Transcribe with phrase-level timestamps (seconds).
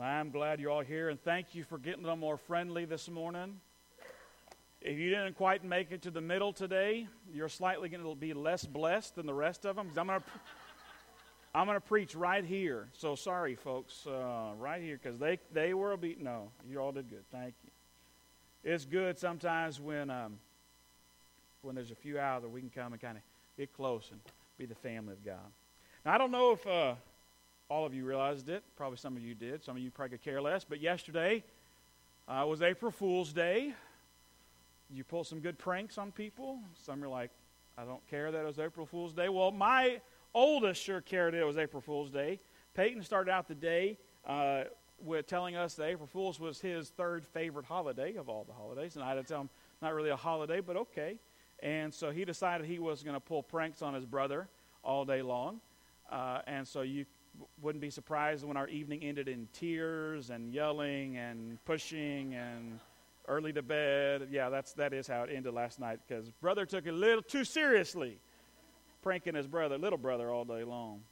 [0.00, 3.10] I'm glad you're all here, and thank you for getting a little more friendly this
[3.10, 3.60] morning.
[4.80, 8.32] If you didn't quite make it to the middle today, you're slightly going to be
[8.32, 10.26] less blessed than the rest of them I'm going to.
[11.54, 12.88] I'm going to preach right here.
[12.96, 16.18] So sorry, folks, uh, right here, because they, they were a beat.
[16.18, 17.24] No, you all did good.
[17.30, 18.72] Thank you.
[18.72, 20.38] It's good sometimes when um,
[21.60, 23.22] when there's a few out that we can come and kind of
[23.58, 24.20] get close and
[24.56, 25.36] be the family of God.
[26.06, 26.94] Now, I don't know if uh,
[27.70, 28.64] all of you realized it.
[28.76, 29.64] Probably some of you did.
[29.64, 30.64] Some of you probably could care less.
[30.64, 31.44] But yesterday
[32.28, 33.72] uh, was April Fool's Day.
[34.92, 36.58] You pull some good pranks on people.
[36.74, 37.30] Some are like,
[37.78, 39.28] I don't care that it was April Fool's Day.
[39.28, 40.00] Well, my
[40.34, 42.40] oldest sure cared it was April Fool's Day.
[42.74, 44.64] Peyton started out the day uh,
[45.00, 48.96] with telling us that April Fool's was his third favorite holiday of all the holidays.
[48.96, 49.50] And I had to tell him,
[49.80, 51.18] not really a holiday, but okay.
[51.62, 54.48] And so he decided he was going to pull pranks on his brother
[54.82, 55.60] all day long.
[56.10, 57.06] Uh, and so you
[57.60, 62.80] wouldn't be surprised when our evening ended in tears and yelling and pushing and
[63.28, 64.28] early to bed.
[64.30, 67.22] Yeah, that's that is how it ended last night because brother took it a little
[67.22, 68.18] too seriously,
[69.02, 71.02] pranking his brother, little brother, all day long.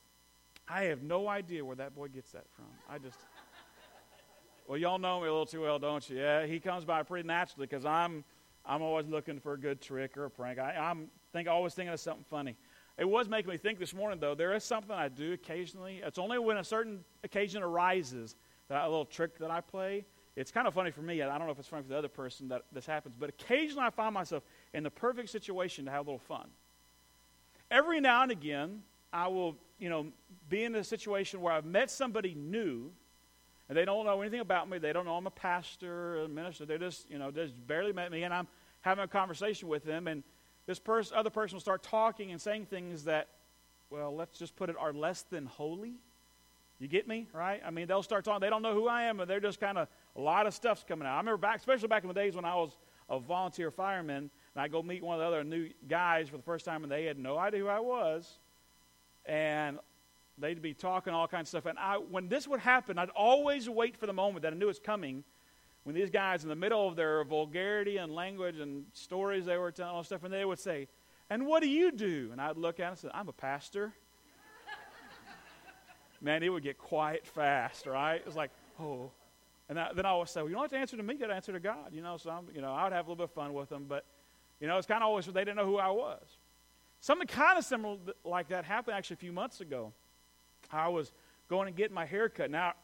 [0.68, 2.66] I have no idea where that boy gets that from.
[2.88, 3.18] I just.
[4.66, 6.18] Well, y'all know me a little too well, don't you?
[6.18, 8.22] Yeah, he comes by pretty naturally because I'm,
[8.66, 10.58] I'm always looking for a good trick or a prank.
[10.58, 12.54] I, I'm think always thinking of something funny.
[12.98, 16.00] It was making me think this morning, though, there is something I do occasionally.
[16.04, 18.34] It's only when a certain occasion arises
[18.68, 20.04] that a little trick that I play.
[20.34, 21.22] It's kind of funny for me.
[21.22, 23.86] I don't know if it's funny for the other person that this happens, but occasionally
[23.86, 24.42] I find myself
[24.74, 26.48] in the perfect situation to have a little fun.
[27.70, 28.82] Every now and again,
[29.12, 30.08] I will, you know,
[30.48, 32.90] be in a situation where I've met somebody new,
[33.68, 34.78] and they don't know anything about me.
[34.78, 36.66] They don't know I'm a pastor, a minister.
[36.66, 38.48] They just, you know, just barely met me, and I'm
[38.80, 40.22] having a conversation with them, and
[40.68, 43.28] this pers- other person will start talking and saying things that,
[43.88, 45.94] well, let's just put it, are less than holy.
[46.78, 47.62] You get me, right?
[47.64, 48.42] I mean, they'll start talking.
[48.42, 50.84] They don't know who I am, but they're just kind of a lot of stuff's
[50.86, 51.14] coming out.
[51.14, 52.76] I remember back, especially back in the days when I was
[53.08, 56.42] a volunteer fireman, and I go meet one of the other new guys for the
[56.42, 58.38] first time, and they had no idea who I was,
[59.24, 59.78] and
[60.36, 61.66] they'd be talking all kinds of stuff.
[61.66, 64.66] And I, when this would happen, I'd always wait for the moment that I knew
[64.66, 65.24] was coming
[65.88, 69.72] when these guys in the middle of their vulgarity and language and stories they were
[69.72, 70.86] telling and stuff, and they would say,
[71.30, 72.28] And what do you do?
[72.30, 73.94] And I'd look at them and say, I'm a pastor.
[76.20, 78.16] Man, it would get quiet fast, right?
[78.16, 79.10] It was like, oh.
[79.70, 81.20] And I, then I would say, well, you don't have to answer to me, you
[81.20, 81.94] got to answer to God.
[81.94, 83.70] You know, so I'm, you know, I would have a little bit of fun with
[83.70, 84.04] them, but,
[84.60, 86.36] you know, it's kind of always, they didn't know who I was.
[87.00, 89.94] Something kind of similar like that happened actually a few months ago.
[90.70, 91.12] I was
[91.48, 92.50] going to get my hair cut.
[92.50, 92.74] Now,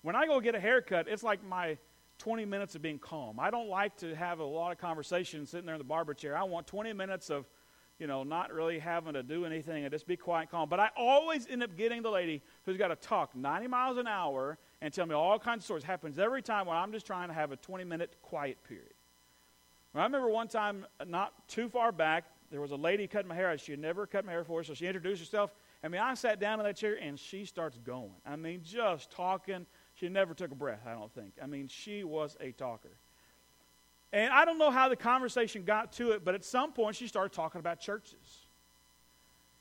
[0.00, 1.76] when I go get a haircut, it's like my
[2.24, 3.38] 20 minutes of being calm.
[3.38, 6.34] I don't like to have a lot of conversation sitting there in the barber chair.
[6.34, 7.44] I want 20 minutes of,
[7.98, 10.70] you know, not really having to do anything and just be quiet calm.
[10.70, 14.06] But I always end up getting the lady who's got to talk 90 miles an
[14.06, 15.84] hour and tell me all kinds of stories.
[15.84, 18.94] It happens every time when I'm just trying to have a 20 minute quiet period.
[19.94, 23.56] I remember one time, not too far back, there was a lady cutting my hair.
[23.58, 25.54] She had never cut my hair before, so she introduced herself.
[25.82, 28.14] I mean, I sat down in that chair and she starts going.
[28.24, 29.66] I mean, just talking
[30.04, 31.32] she never took a breath, I don't think.
[31.42, 32.90] I mean, she was a talker.
[34.12, 37.08] And I don't know how the conversation got to it, but at some point she
[37.08, 38.46] started talking about churches.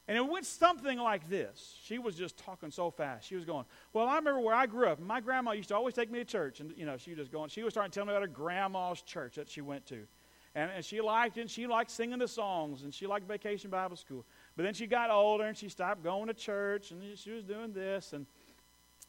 [0.05, 1.77] And it went something like this.
[1.85, 3.25] She was just talking so fast.
[3.25, 4.99] She was going, Well, I remember where I grew up.
[4.99, 6.59] My grandma used to always take me to church.
[6.59, 8.27] And, you know, she was just going, she was starting to tell me about her
[8.27, 9.99] grandma's church that she went to.
[10.55, 11.41] And, and she liked it.
[11.41, 12.83] And she liked singing the songs.
[12.83, 14.25] And she liked vacation Bible school.
[14.57, 16.91] But then she got older and she stopped going to church.
[16.91, 18.11] And she was doing this.
[18.11, 18.25] And,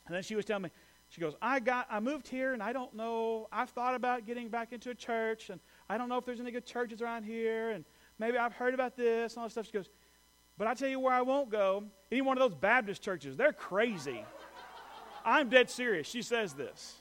[0.06, 0.70] and then she was telling me,
[1.14, 3.46] she goes, I got I moved here and I don't know.
[3.52, 6.50] I've thought about getting back into a church and I don't know if there's any
[6.50, 7.84] good churches around here and
[8.18, 9.66] maybe I've heard about this and all this stuff.
[9.66, 9.88] She goes,
[10.58, 11.84] But I tell you where I won't go.
[12.10, 13.36] Any one of those Baptist churches.
[13.36, 14.24] They're crazy.
[15.24, 16.08] I'm dead serious.
[16.08, 17.00] She says this.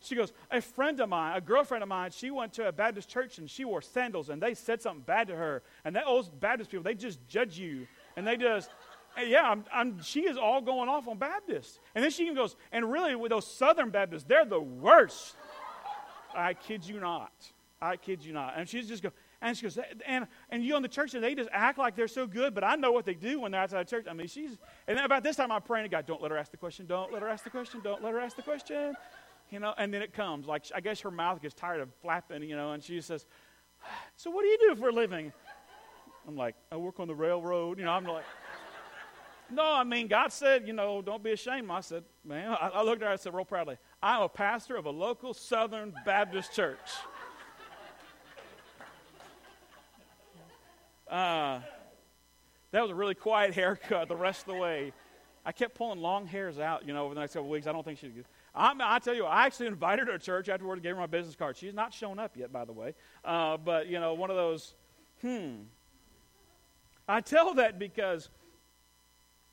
[0.00, 3.08] She goes, A friend of mine, a girlfriend of mine, she went to a Baptist
[3.08, 5.62] church and she wore sandals and they said something bad to her.
[5.84, 7.86] And that, those Baptist people, they just judge you.
[8.16, 8.68] And they just,
[9.26, 11.78] yeah, I'm, I'm, she is all going off on Baptists.
[11.94, 15.36] And then she even goes, and really, with those Southern Baptists, they're the worst.
[16.34, 17.32] I kid you not.
[17.80, 18.54] I kid you not.
[18.56, 21.34] And she's just going, and she goes, and, and you in the church, and they
[21.34, 23.86] just act like they're so good, but I know what they do when they're outside
[23.86, 24.06] the church.
[24.08, 24.56] I mean, she's,
[24.86, 27.12] and about this time I'm praying to God, don't let her ask the question, don't
[27.12, 28.94] let her ask the question, don't let her ask the question.
[29.50, 30.46] You know, and then it comes.
[30.46, 33.26] Like, I guess her mouth gets tired of flapping, you know, and she says,
[34.16, 35.32] So what do you do for a living?
[36.26, 37.78] I'm like, I work on the railroad.
[37.78, 38.24] You know, I'm like,
[39.52, 41.70] no, I mean, God said, you know, don't be ashamed.
[41.70, 44.76] I said, man, I, I looked at her I said real proudly, I'm a pastor
[44.76, 46.78] of a local Southern Baptist church.
[51.10, 51.60] Uh,
[52.70, 54.94] that was a really quiet haircut the rest of the way.
[55.44, 57.66] I kept pulling long hairs out, you know, over the next couple weeks.
[57.66, 58.24] I don't think she'd.
[58.54, 61.06] I'm, I tell you, I actually invited her to church afterward and gave her my
[61.06, 61.56] business card.
[61.56, 62.94] She's not shown up yet, by the way.
[63.24, 64.74] Uh, but, you know, one of those,
[65.20, 65.62] hmm.
[67.08, 68.30] I tell that because,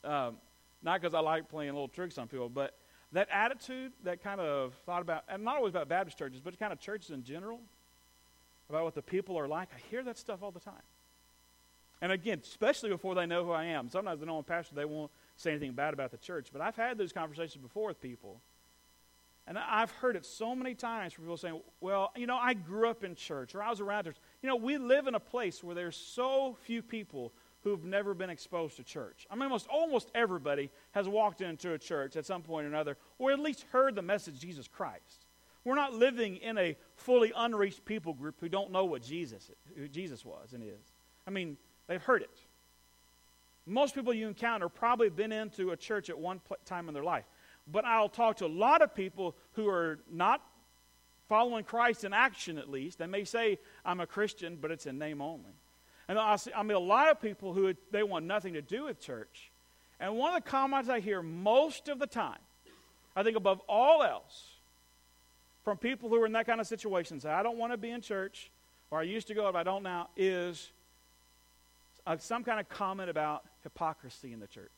[0.04, 0.38] um,
[0.82, 2.74] not because I like playing little tricks on people, but
[3.12, 6.72] that attitude, that kind of thought about, and not always about Baptist churches, but kind
[6.72, 7.60] of churches in general,
[8.70, 10.74] about what the people are like, I hear that stuff all the time.
[12.02, 13.90] And again, especially before they know who I am.
[13.90, 16.50] Sometimes they know I'm pastor, they won't say anything bad about the church.
[16.54, 18.40] But I've had those conversations before with people.
[19.48, 22.88] And I've heard it so many times from people saying, well, you know, I grew
[22.88, 24.18] up in church or I was around church.
[24.44, 27.34] You know, we live in a place where there's so few people
[27.64, 29.28] who've never been exposed to church.
[29.30, 32.98] I mean, almost, almost everybody has walked into a church at some point or another,
[33.18, 35.26] or at least heard the message Jesus Christ.
[35.66, 39.88] We're not living in a fully unreached people group who don't know what Jesus, who
[39.88, 40.94] Jesus was and is.
[41.28, 41.58] I mean,
[41.88, 42.40] they've heard it.
[43.66, 47.26] Most people you encounter probably been into a church at one time in their life.
[47.72, 50.42] But I'll talk to a lot of people who are not
[51.28, 52.98] following Christ in action, at least.
[52.98, 55.52] They may say, I'm a Christian, but it's in name only.
[56.10, 58.86] And I, see, I mean, a lot of people who they want nothing to do
[58.86, 59.52] with church.
[60.00, 62.40] And one of the comments I hear most of the time,
[63.16, 64.48] I think above all else,
[65.64, 67.92] from people who are in that kind of situation, say, I don't want to be
[67.92, 68.50] in church,
[68.90, 70.72] or I used to go, but I don't now, is
[72.08, 74.72] uh, some kind of comment about hypocrisy in the church.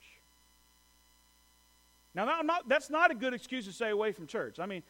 [2.13, 4.59] Now, not, that's not a good excuse to stay away from church.
[4.59, 4.83] I mean,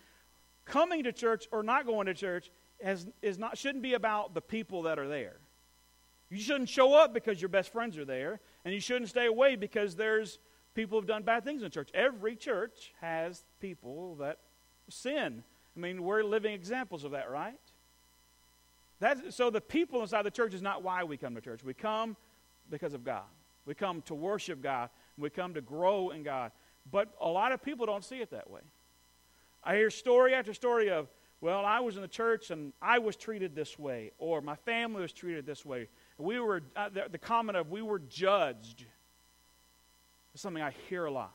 [0.65, 2.49] coming to church or not going to church
[2.83, 5.35] has, is not, shouldn't be about the people that are there.
[6.31, 9.57] You shouldn't show up because your best friends are there, and you shouldn't stay away
[9.57, 10.39] because there's
[10.73, 11.89] people who've done bad things in church.
[11.93, 14.37] Every church has people that
[14.87, 15.43] sin.
[15.75, 17.59] I mean, we're living examples of that, right?
[19.01, 21.63] That's, so the people inside the church is not why we come to church.
[21.63, 22.15] We come
[22.69, 23.23] because of God.
[23.65, 24.89] We come to worship God.
[25.17, 26.51] We come to grow in God.
[26.89, 28.61] But a lot of people don't see it that way.
[29.63, 31.07] I hear story after story of,
[31.41, 35.01] well, I was in the church and I was treated this way, or my family
[35.01, 35.87] was treated this way,
[36.21, 38.85] we were, uh, the, the comment of we were judged
[40.33, 41.31] is something I hear a lot.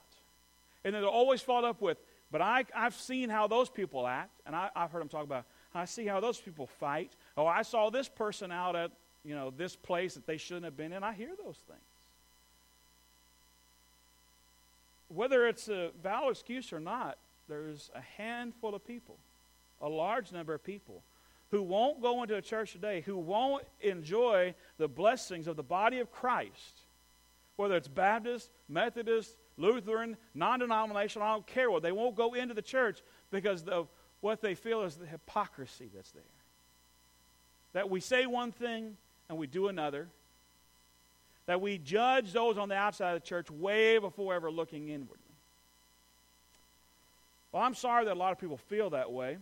[0.85, 1.99] And then they're always followed up with,
[2.31, 5.45] but I, I've seen how those people act, and I, I've heard them talk about,
[5.75, 7.13] I see how those people fight.
[7.37, 8.91] Oh, I saw this person out at,
[9.25, 11.03] you know, this place that they shouldn't have been in.
[11.03, 11.81] I hear those things.
[15.09, 17.19] Whether it's a valid excuse or not,
[17.49, 19.17] there's a handful of people,
[19.81, 21.03] a large number of people
[21.57, 26.01] who won't go into a church today, who won't enjoy the blessings of the body
[26.01, 26.83] of Christ,
[27.57, 32.53] whether it's Baptist, Methodist, Lutheran, non denominational, I don't care what, they won't go into
[32.53, 33.01] the church
[33.31, 33.89] because of
[34.21, 36.23] what they feel is the hypocrisy that's there.
[37.73, 38.99] That we say one thing
[39.31, 40.09] and we do another.
[41.47, 45.17] That we judge those on the outside of the church way before ever looking inwardly.
[47.51, 49.39] Well, I'm sorry that a lot of people feel that way.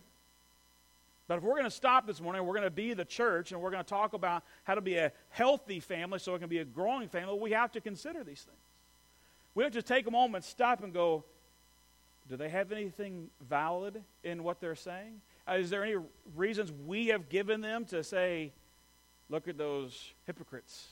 [1.27, 3.61] But if we're going to stop this morning, we're going to be the church, and
[3.61, 6.59] we're going to talk about how to be a healthy family so it can be
[6.59, 8.59] a growing family, we have to consider these things.
[9.55, 11.25] We have to take a moment, stop, and go,
[12.29, 15.21] do they have anything valid in what they're saying?
[15.49, 15.97] Uh, is there any
[16.35, 18.53] reasons we have given them to say,
[19.29, 20.89] look at those hypocrites?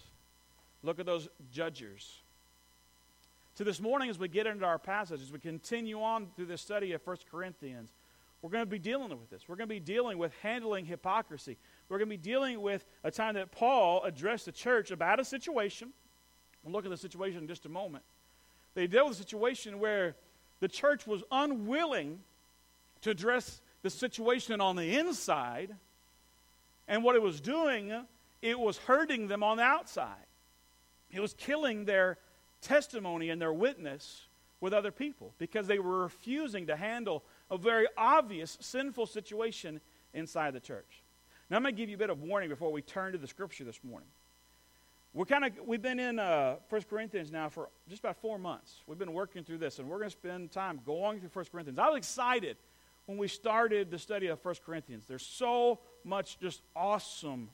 [0.82, 2.22] Look at those judges.
[3.54, 6.60] So this morning, as we get into our passage, as we continue on through this
[6.60, 7.90] study of 1 Corinthians,
[8.42, 9.44] we're going to be dealing with this.
[9.48, 11.56] We're going to be dealing with handling hypocrisy.
[11.88, 15.24] We're going to be dealing with a time that Paul addressed the church about a
[15.24, 15.92] situation.
[16.64, 18.04] We'll look at the situation in just a moment.
[18.74, 20.16] They dealt with a situation where
[20.58, 22.20] the church was unwilling
[23.02, 25.74] to address the situation on the inside,
[26.88, 27.92] and what it was doing,
[28.40, 30.26] it was hurting them on the outside.
[31.10, 32.18] It was killing their
[32.60, 34.26] testimony and their witness
[34.60, 39.80] with other people because they were refusing to handle a very obvious sinful situation
[40.14, 41.02] inside the church.
[41.50, 43.26] Now, I'm going to give you a bit of warning before we turn to the
[43.26, 44.08] scripture this morning.
[45.12, 48.80] We're kind of we've been in uh, 1 Corinthians now for just about four months.
[48.86, 51.78] We've been working through this, and we're going to spend time going through 1 Corinthians.
[51.78, 52.56] I was excited
[53.04, 55.04] when we started the study of 1 Corinthians.
[55.06, 57.50] There's so much just awesome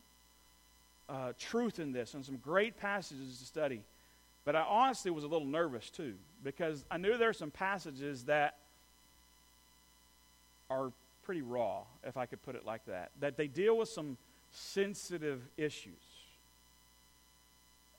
[1.09, 3.83] uh, truth in this, and some great passages to study.
[4.45, 6.15] But I honestly was a little nervous too,
[6.45, 8.59] because I knew there are some passages that
[10.71, 14.17] are pretty raw, if I could put it like that, that they deal with some
[14.51, 15.93] sensitive issues.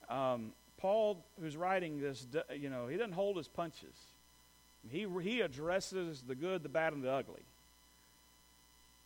[0.08, 3.94] Um, Paul, who's writing this, you know, he doesn't hold his punches.
[4.88, 7.42] He, he addresses the good, the bad, and the ugly.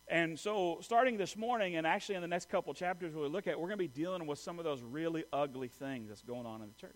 [0.07, 3.59] And so, starting this morning, and actually in the next couple chapters we'll look at,
[3.59, 6.61] we're going to be dealing with some of those really ugly things that's going on
[6.61, 6.93] in the church.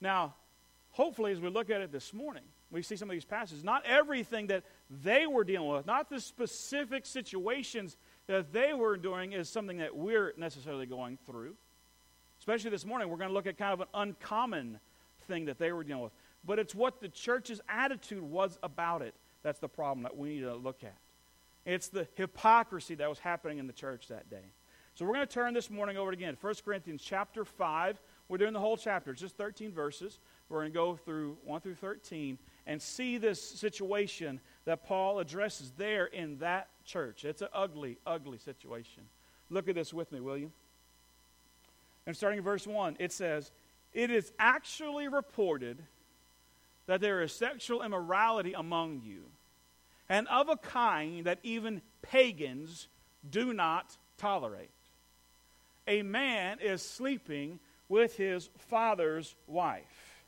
[0.00, 0.34] Now,
[0.92, 3.84] hopefully, as we look at it this morning, we see some of these passages, not
[3.84, 4.64] everything that
[5.02, 7.96] they were dealing with, not the specific situations
[8.26, 11.54] that they were doing is something that we're necessarily going through.
[12.38, 14.78] Especially this morning, we're going to look at kind of an uncommon
[15.26, 16.12] thing that they were dealing with.
[16.44, 20.40] But it's what the church's attitude was about it that's the problem that we need
[20.40, 20.96] to look at.
[21.64, 24.52] It's the hypocrisy that was happening in the church that day.
[24.94, 26.36] So we're going to turn this morning over again.
[26.40, 28.00] 1 Corinthians chapter 5.
[28.28, 29.12] We're doing the whole chapter.
[29.12, 30.18] It's just 13 verses.
[30.48, 35.72] We're going to go through 1 through 13 and see this situation that Paul addresses
[35.76, 37.24] there in that church.
[37.24, 39.04] It's an ugly, ugly situation.
[39.50, 40.52] Look at this with me, will you?
[42.06, 43.50] And starting in verse 1, it says,
[43.92, 45.78] It is actually reported
[46.86, 49.22] that there is sexual immorality among you,
[50.08, 52.88] and of a kind that even pagans
[53.28, 54.70] do not tolerate.
[55.86, 60.24] A man is sleeping with his father's wife.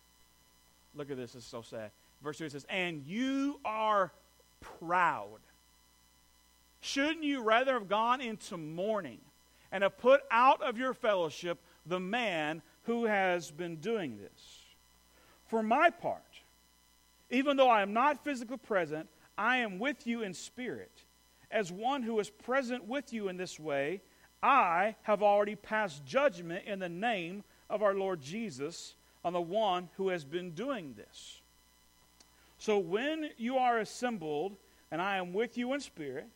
[0.95, 1.91] Look at this, it's so sad.
[2.23, 4.12] Verse 2 says, And you are
[4.61, 5.41] proud.
[6.81, 9.21] Shouldn't you rather have gone into mourning
[9.71, 14.62] and have put out of your fellowship the man who has been doing this?
[15.47, 16.23] For my part,
[17.31, 20.93] even though I am not physically present, I am with you in spirit.
[21.50, 24.00] As one who is present with you in this way,
[24.43, 29.88] I have already passed judgment in the name of our Lord Jesus on the one
[29.97, 31.42] who has been doing this.
[32.62, 34.57] So when you are assembled,
[34.92, 36.28] and I am with you in spirit,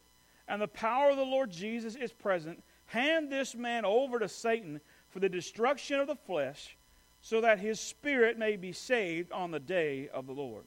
[0.48, 4.80] and the power of the Lord Jesus is present, hand this man over to Satan
[5.10, 6.76] for the destruction of the flesh,
[7.20, 10.64] so that his spirit may be saved on the day of the Lord.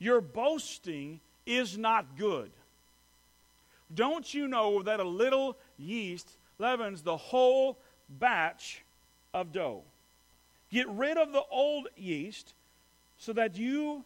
[0.00, 2.50] Your boasting is not good.
[3.94, 8.82] Don't you know that a little yeast leavens the whole batch
[9.32, 9.84] of dough?
[10.68, 12.54] Get rid of the old yeast
[13.18, 14.04] so that you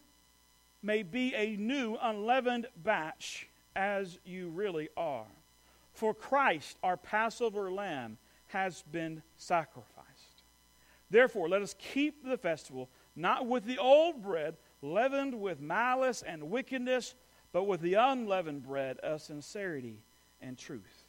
[0.82, 5.26] may be a new unleavened batch as you really are.
[5.94, 10.08] For Christ, our Passover lamb, has been sacrificed.
[11.10, 16.50] Therefore, let us keep the festival not with the old bread leavened with malice and
[16.50, 17.14] wickedness,
[17.52, 19.98] but with the unleavened bread of sincerity
[20.40, 21.04] and truth.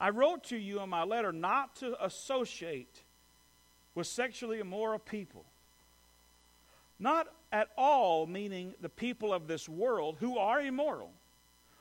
[0.00, 3.02] I wrote to you in my letter not to associate
[3.94, 5.44] with sexually immoral people.
[7.00, 11.10] Not at all meaning the people of this world who are immoral,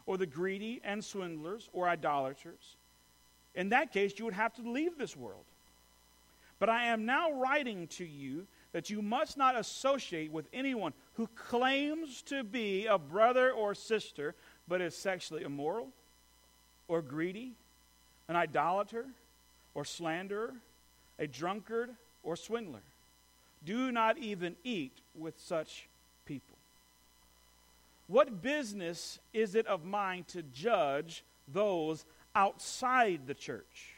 [0.06, 2.78] or the greedy and swindlers or idolaters.
[3.54, 5.44] In that case, you would have to leave this world.
[6.58, 11.28] But I am now writing to you that you must not associate with anyone who
[11.36, 14.36] claims to be a brother or sister
[14.68, 15.90] but is sexually immoral
[16.88, 17.54] or greedy,
[18.28, 19.06] an idolater
[19.74, 20.54] or slanderer,
[21.18, 21.92] a drunkard
[22.24, 22.82] or swindler.
[23.66, 25.88] Do not even eat with such
[26.26, 26.58] people.
[28.08, 33.94] What business is it of mine to judge those outside the church?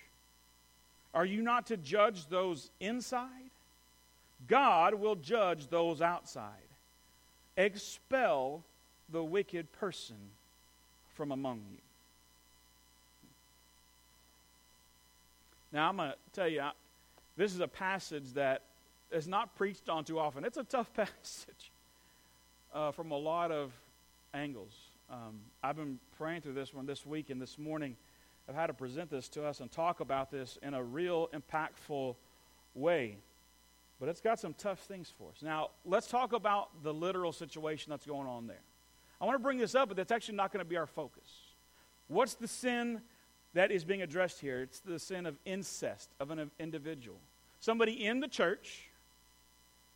[1.13, 3.29] Are you not to judge those inside?
[4.47, 6.51] God will judge those outside.
[7.57, 8.63] Expel
[9.11, 10.15] the wicked person
[11.13, 11.77] from among you.
[15.71, 16.63] Now, I'm going to tell you,
[17.37, 18.61] this is a passage that
[19.11, 20.45] is not preached on too often.
[20.45, 21.71] It's a tough passage
[22.73, 23.71] uh, from a lot of
[24.33, 24.73] angles.
[25.09, 27.95] Um, I've been praying through this one this week and this morning.
[28.47, 32.15] I've had to present this to us and talk about this in a real impactful
[32.73, 33.17] way
[34.01, 35.43] but it's got some tough things for us.
[35.43, 38.63] Now, let's talk about the literal situation that's going on there.
[39.21, 41.29] I want to bring this up, but that's actually not going to be our focus.
[42.07, 43.01] What's the sin
[43.53, 44.63] that is being addressed here?
[44.63, 47.19] It's the sin of incest of an individual.
[47.59, 48.89] Somebody in the church,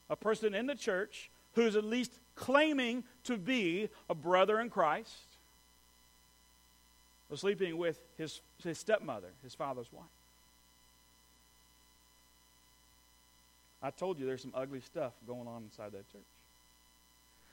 [0.09, 5.37] a person in the church who's at least claiming to be a brother in Christ,
[7.29, 10.05] was sleeping with his, his stepmother, his father's wife.
[13.81, 16.21] I told you there's some ugly stuff going on inside that church.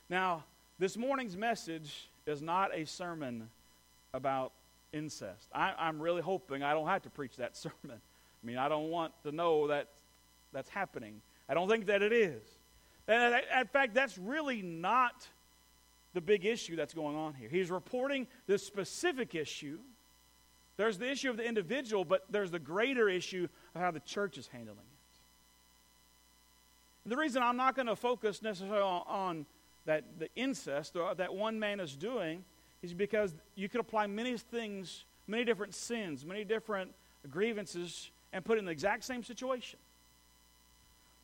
[0.09, 0.45] Now,
[0.79, 3.49] this morning's message is not a sermon
[4.15, 4.53] about
[4.93, 5.49] incest.
[5.55, 7.75] I, am really hoping I don't have to preach that sermon.
[7.97, 9.89] I mean, I don't want to know that
[10.53, 11.21] that's happening.
[11.53, 12.41] I don't think that it is.
[13.07, 15.29] And In fact, that's really not
[16.15, 17.51] the big issue that's going on here.
[17.51, 19.79] He's reporting the specific issue.
[20.79, 24.39] There's the issue of the individual, but there's the greater issue of how the church
[24.39, 25.19] is handling it.
[27.05, 29.47] And The reason I'm not going to focus necessarily on, on
[29.85, 32.47] that the incest or that one man is doing
[32.81, 36.93] is because you could apply many things, many different sins, many different
[37.31, 39.79] grievances, and put it in the exact same situation.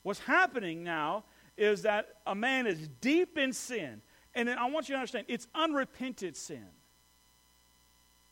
[0.09, 1.25] What's happening now
[1.59, 4.01] is that a man is deep in sin.
[4.35, 6.65] And I want you to understand it's unrepented sin.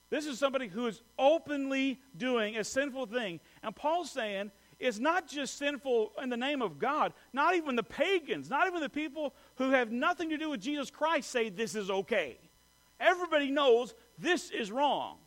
[0.09, 3.41] This is somebody who is openly doing a sinful thing.
[3.63, 7.83] And Paul's saying it's not just sinful in the name of God, not even the
[7.83, 11.75] pagans, not even the people who have nothing to do with Jesus Christ say this
[11.75, 12.39] is okay.
[12.99, 15.19] Everybody knows this is wrong.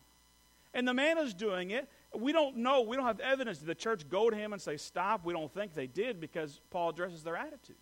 [0.74, 1.88] And the man is doing it.
[2.14, 3.58] We don't know, we don't have evidence.
[3.58, 5.24] Did the church go to him and say, Stop?
[5.24, 7.76] We don't think they did because Paul addresses their attitude.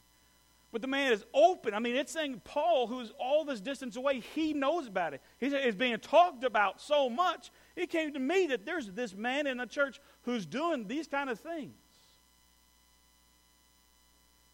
[0.71, 1.73] But the man is open.
[1.73, 5.23] I mean, it's saying Paul, who's all this distance away, he knows about it.
[5.39, 7.51] He's being talked about so much.
[7.75, 11.31] It came to me that there's this man in the church who's doing these kind
[11.31, 11.73] of things.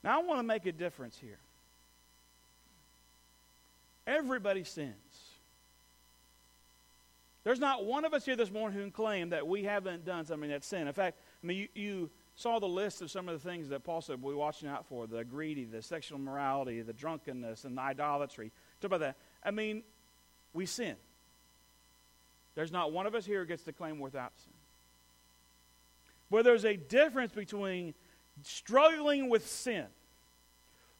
[0.05, 1.39] Now, I want to make a difference here.
[4.07, 4.95] Everybody sins.
[7.45, 10.25] There's not one of us here this morning who can claim that we haven't done
[10.25, 10.89] something that's sin.
[10.89, 13.85] In fact, I mean, you, you saw the list of some of the things that
[13.85, 17.83] Paul said we're watching out for the greedy, the sexual morality, the drunkenness, and the
[17.83, 18.51] idolatry.
[18.81, 19.17] Talk about that.
[19.45, 19.83] I mean,
[20.55, 20.97] we sin.
[22.55, 24.53] There's not one of us here who gets to claim without sin.
[26.31, 27.95] But there's a difference between
[28.43, 29.87] struggling with sin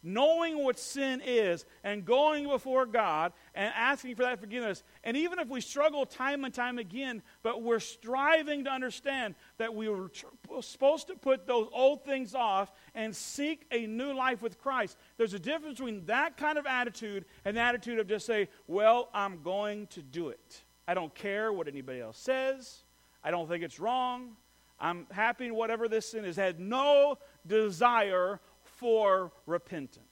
[0.05, 4.83] knowing what sin is and going before God and asking for that forgiveness.
[5.03, 9.75] And even if we struggle time and time again, but we're striving to understand that
[9.75, 10.27] we were tr-
[10.61, 15.35] supposed to put those old things off and seek a new life with Christ, there's
[15.35, 19.43] a difference between that kind of attitude and the attitude of just say, well, I'm
[19.43, 20.63] going to do it.
[20.87, 22.85] I don't care what anybody else says.
[23.23, 24.37] I don't think it's wrong.
[24.79, 26.37] I'm happy whatever this sin is.
[26.37, 28.41] Had no desire
[28.77, 30.05] for repentance.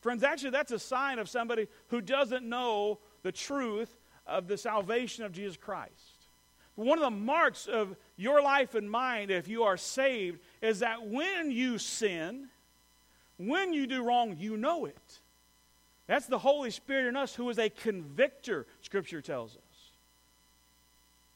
[0.00, 3.94] Friends, actually, that's a sign of somebody who doesn't know the truth
[4.26, 5.92] of the salvation of Jesus Christ.
[6.74, 11.06] One of the marks of your life and mine, if you are saved, is that
[11.06, 12.48] when you sin,
[13.36, 15.20] when you do wrong, you know it.
[16.06, 19.62] That's the Holy Spirit in us who is a convictor, Scripture tells us.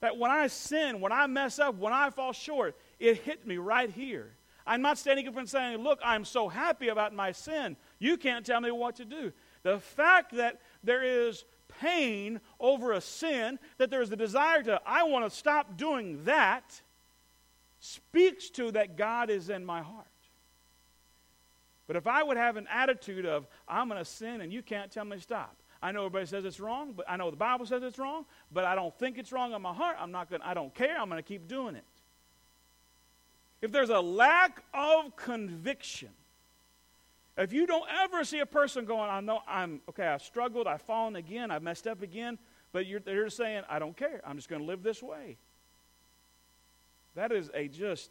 [0.01, 3.59] That when I sin, when I mess up, when I fall short, it hit me
[3.59, 4.33] right here.
[4.67, 7.77] I'm not standing up and saying, Look, I'm so happy about my sin.
[7.99, 9.33] You can't tell me what to do.
[9.63, 11.45] The fact that there is
[11.81, 16.25] pain over a sin, that there is a desire to, I want to stop doing
[16.25, 16.81] that,
[17.81, 20.07] speaks to that God is in my heart.
[21.87, 24.91] But if I would have an attitude of, I'm going to sin and you can't
[24.91, 25.57] tell me to stop.
[25.81, 28.65] I know everybody says it's wrong, but I know the Bible says it's wrong, but
[28.65, 29.97] I don't think it's wrong in my heart.
[30.01, 30.99] I'm not going I don't care.
[30.99, 31.85] I'm going to keep doing it
[33.62, 36.11] if there's a lack of conviction,
[37.38, 40.83] if you don't ever see a person going, I know I'm, okay, I've struggled, I've
[40.83, 42.38] fallen again, I've messed up again,
[42.73, 45.37] but you're, they're saying, I don't care, I'm just going to live this way.
[47.14, 48.11] That is a just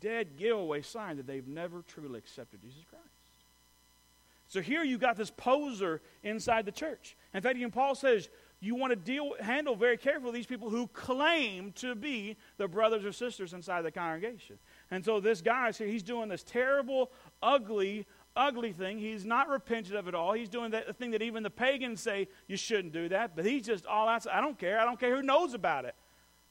[0.00, 3.04] dead giveaway sign that they've never truly accepted Jesus Christ.
[4.48, 7.16] So here you got this poser inside the church.
[7.32, 8.28] In fact, even Paul says,
[8.60, 13.04] you want to deal handle very carefully these people who claim to be the brothers
[13.04, 14.58] or sisters inside the congregation.
[14.94, 17.10] And so this guy is here, he's doing this terrible,
[17.42, 18.96] ugly, ugly thing.
[18.96, 20.34] He's not repentant of it all.
[20.34, 23.66] He's doing that thing that even the pagans say you shouldn't do that, but he's
[23.66, 24.24] just all out.
[24.32, 24.78] I don't care.
[24.78, 25.96] I don't care who knows about it.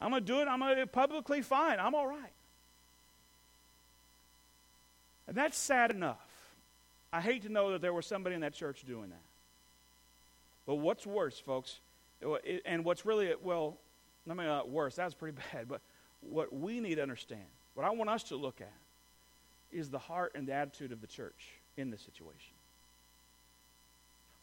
[0.01, 0.49] I'm going to do it.
[0.49, 1.79] I'm going to publicly fine.
[1.79, 2.33] I'm all right.
[5.25, 6.19] And that's sad enough.
[7.13, 9.23] I hate to know that there was somebody in that church doing that.
[10.65, 11.79] But what's worse, folks,
[12.65, 13.77] and what's really, well,
[14.29, 15.79] I mean, not worse, that's pretty bad, but
[16.19, 18.73] what we need to understand what I want us to look at
[19.71, 22.53] is the heart and the attitude of the church in this situation.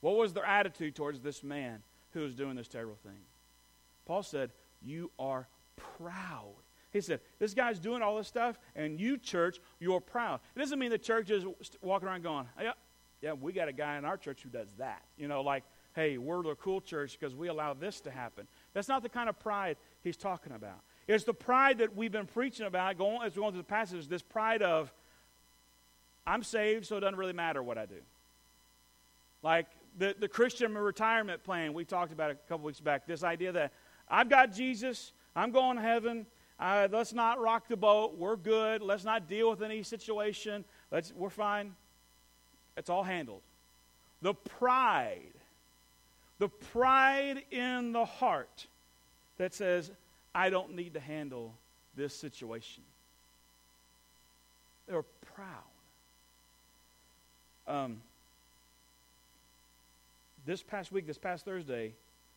[0.01, 3.21] What was their attitude towards this man who was doing this terrible thing?
[4.07, 4.51] Paul said,
[4.83, 5.47] You are
[5.99, 6.55] proud.
[6.93, 10.41] He said, This guy's doing all this stuff, and you, church, you're proud.
[10.57, 11.45] It doesn't mean the church is
[11.83, 12.73] walking around going, Yeah,
[13.21, 15.03] yeah, we got a guy in our church who does that.
[15.17, 15.63] You know, like,
[15.95, 18.47] hey, we're the cool church because we allow this to happen.
[18.73, 20.81] That's not the kind of pride he's talking about.
[21.13, 24.07] It's the pride that we've been preaching about going, as we go through the passage,
[24.07, 24.93] this pride of,
[26.25, 27.97] I'm saved, so it doesn't really matter what I do.
[29.43, 29.67] Like
[29.99, 33.73] the, the Christian retirement plan we talked about a couple weeks back, this idea that
[34.09, 36.27] I've got Jesus, I'm going to heaven,
[36.61, 41.13] uh, let's not rock the boat, we're good, let's not deal with any situation, let's,
[41.17, 41.75] we're fine.
[42.77, 43.43] It's all handled.
[44.23, 45.35] The pride,
[46.39, 48.69] the pride in the heart
[49.39, 49.91] that says,
[50.35, 51.55] I don't need to handle
[51.97, 52.83] this situation.
[54.87, 55.63] They were proud.
[57.67, 58.01] Um,
[60.47, 61.95] this past week, this past Thursday,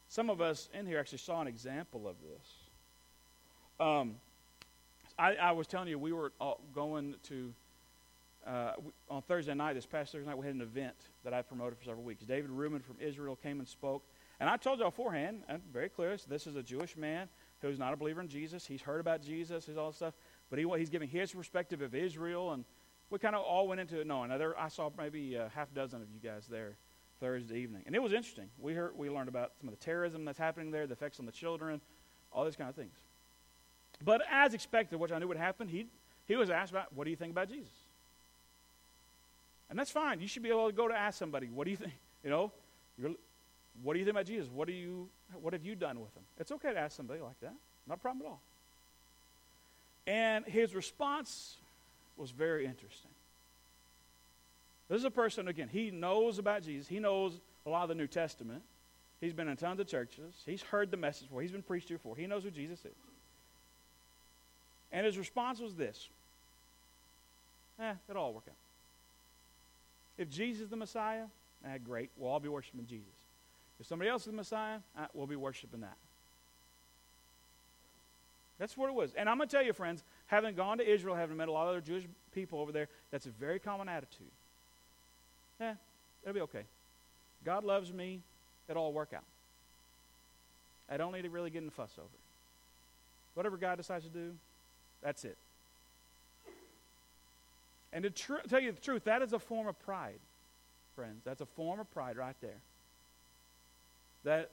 [0.09, 2.47] some of us in here actually saw an example of this.
[3.79, 4.15] Um,
[5.17, 6.31] I, I was telling you, we were
[6.75, 7.53] going to,
[8.45, 8.73] uh,
[9.09, 11.85] on Thursday night, this past Thursday night, we had an event that I promoted for
[11.85, 12.23] several weeks.
[12.23, 14.03] David Ruben from Israel came and spoke.
[14.39, 17.29] And I told you beforehand, and very clear, this is a Jewish man
[17.69, 18.65] who's not a believer in Jesus.
[18.65, 20.13] He's heard about Jesus, he's all this stuff.
[20.49, 22.53] But he, he's giving his perspective of Israel.
[22.53, 22.65] And
[23.09, 24.29] we kind of all went into it knowing.
[24.29, 26.73] Now, there, I saw maybe uh, a half dozen of you guys there
[27.19, 27.83] Thursday evening.
[27.85, 28.49] And it was interesting.
[28.59, 31.25] We, heard, we learned about some of the terrorism that's happening there, the effects on
[31.25, 31.79] the children,
[32.31, 32.93] all these kind of things.
[34.03, 35.87] But as expected, which I knew would happen, he,
[36.27, 37.71] he was asked about, what do you think about Jesus?
[39.69, 40.19] And that's fine.
[40.19, 41.93] You should be able to go to ask somebody, what do you think?
[42.23, 42.51] You know,
[43.81, 44.49] what do you think about Jesus?
[44.49, 45.09] What, do you,
[45.41, 46.23] what have you done with them?
[46.37, 47.53] It's okay to ask somebody like that.
[47.87, 48.41] Not a problem at all.
[50.05, 51.55] And his response
[52.17, 53.11] was very interesting.
[54.89, 56.87] This is a person, again, he knows about Jesus.
[56.87, 58.61] He knows a lot of the New Testament.
[59.21, 60.33] He's been in tons of churches.
[60.45, 61.41] He's heard the message before.
[61.41, 62.15] He's been preached to before.
[62.15, 62.91] He knows who Jesus is.
[64.91, 66.09] And his response was this
[67.79, 68.55] Eh, it'll all work out.
[70.17, 71.25] If Jesus is the Messiah,
[71.65, 72.11] eh, great.
[72.17, 73.07] We'll all be worshiping Jesus.
[73.79, 74.79] If somebody else is the Messiah,
[75.13, 75.97] we'll be worshiping that.
[78.59, 79.13] That's what it was.
[79.15, 81.63] And I'm going to tell you, friends, having gone to Israel, having met a lot
[81.63, 84.31] of other Jewish people over there, that's a very common attitude.
[85.59, 85.73] Eh,
[86.23, 86.63] it'll be okay.
[87.43, 88.21] God loves me.
[88.69, 89.23] It'll all work out.
[90.89, 92.19] I don't need to really get in a fuss over it.
[93.33, 94.31] Whatever God decides to do,
[95.01, 95.37] that's it.
[97.91, 100.19] And to tr- tell you the truth, that is a form of pride,
[100.95, 101.21] friends.
[101.25, 102.61] That's a form of pride right there.
[104.23, 104.51] That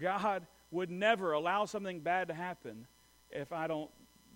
[0.00, 2.86] God would never allow something bad to happen
[3.30, 3.90] if I don't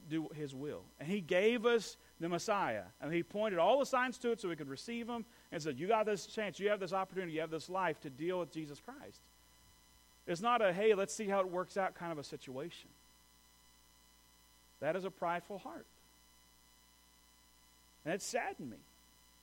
[0.09, 0.83] do His will.
[0.99, 2.85] And He gave us the Messiah.
[3.01, 5.79] And He pointed all the signs to it so we could receive Him and said,
[5.79, 8.53] You got this chance, you have this opportunity, you have this life to deal with
[8.53, 9.21] Jesus Christ.
[10.27, 12.89] It's not a, hey, let's see how it works out kind of a situation.
[14.81, 15.87] That is a prideful heart.
[18.05, 18.79] And it saddened me.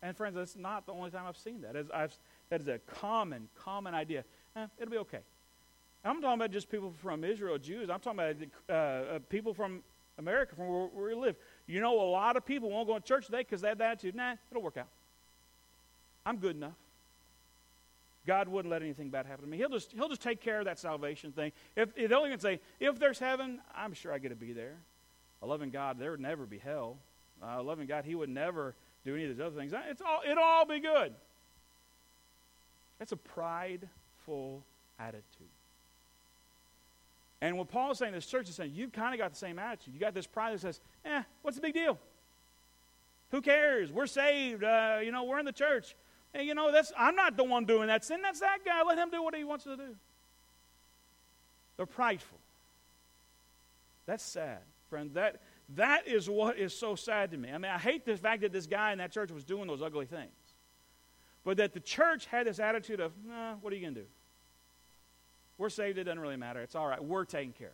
[0.02, 1.76] And friends, that's not the only time I've seen that.
[1.94, 2.18] I've,
[2.50, 4.24] that is a common, common idea.
[4.60, 5.20] Eh, it'll be okay.
[6.04, 7.90] I'm talking about just people from Israel, Jews.
[7.90, 8.36] I'm talking about
[8.70, 8.74] uh,
[9.16, 9.82] uh, people from
[10.18, 11.36] America, from where, where, we live.
[11.68, 13.92] You know, a lot of people won't go to church today because they have that
[13.92, 14.16] attitude.
[14.16, 14.88] Nah, it'll work out.
[16.26, 16.74] I'm good enough.
[18.26, 19.58] God wouldn't let anything bad happen to me.
[19.58, 21.52] He'll just, he'll just take care of that salvation thing.
[21.76, 24.78] If, if they'll even say, if there's heaven, I'm sure I get to be there
[25.42, 26.98] a loving God, there would never be hell.
[27.42, 29.74] Uh, a loving God, He would never do any of these other things.
[29.90, 31.14] It's all, it'll all be good.
[33.00, 33.18] That's a
[34.30, 34.64] prideful
[35.00, 35.26] attitude.
[37.42, 39.60] And what Paul is saying, this church is saying, you've kind of got the same
[39.60, 39.94] attitude.
[39.94, 41.98] You got this pride that says, eh, what's the big deal?
[43.32, 43.92] Who cares?
[43.92, 44.64] We're saved.
[44.64, 45.96] Uh, you know, we're in the church.
[46.34, 48.22] And you know, that's I'm not the one doing that sin.
[48.22, 48.84] That's that guy.
[48.84, 49.96] Let him do what he wants to do.
[51.78, 52.38] They're prideful.
[54.06, 54.60] That's sad.
[54.90, 55.40] Friend, that,
[55.76, 57.50] that is what is so sad to me.
[57.50, 59.82] I mean, I hate the fact that this guy in that church was doing those
[59.82, 60.32] ugly things.
[61.44, 64.08] But that the church had this attitude of, nah, what are you going to do?
[65.60, 66.62] We're saved, it doesn't really matter.
[66.62, 67.04] It's all right.
[67.04, 67.74] We're taken care of.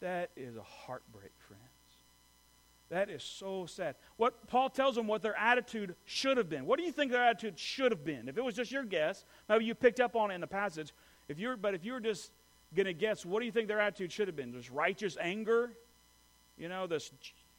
[0.00, 1.60] That is a heartbreak, friends.
[2.90, 3.94] That is so sad.
[4.16, 6.66] What Paul tells them what their attitude should have been.
[6.66, 8.28] What do you think their attitude should have been?
[8.28, 10.92] If it was just your guess, maybe you picked up on it in the passage.
[11.28, 12.32] If you're, but if you were just
[12.74, 14.52] going to guess, what do you think their attitude should have been?
[14.52, 15.70] Just righteous anger?
[16.58, 17.10] you know, this,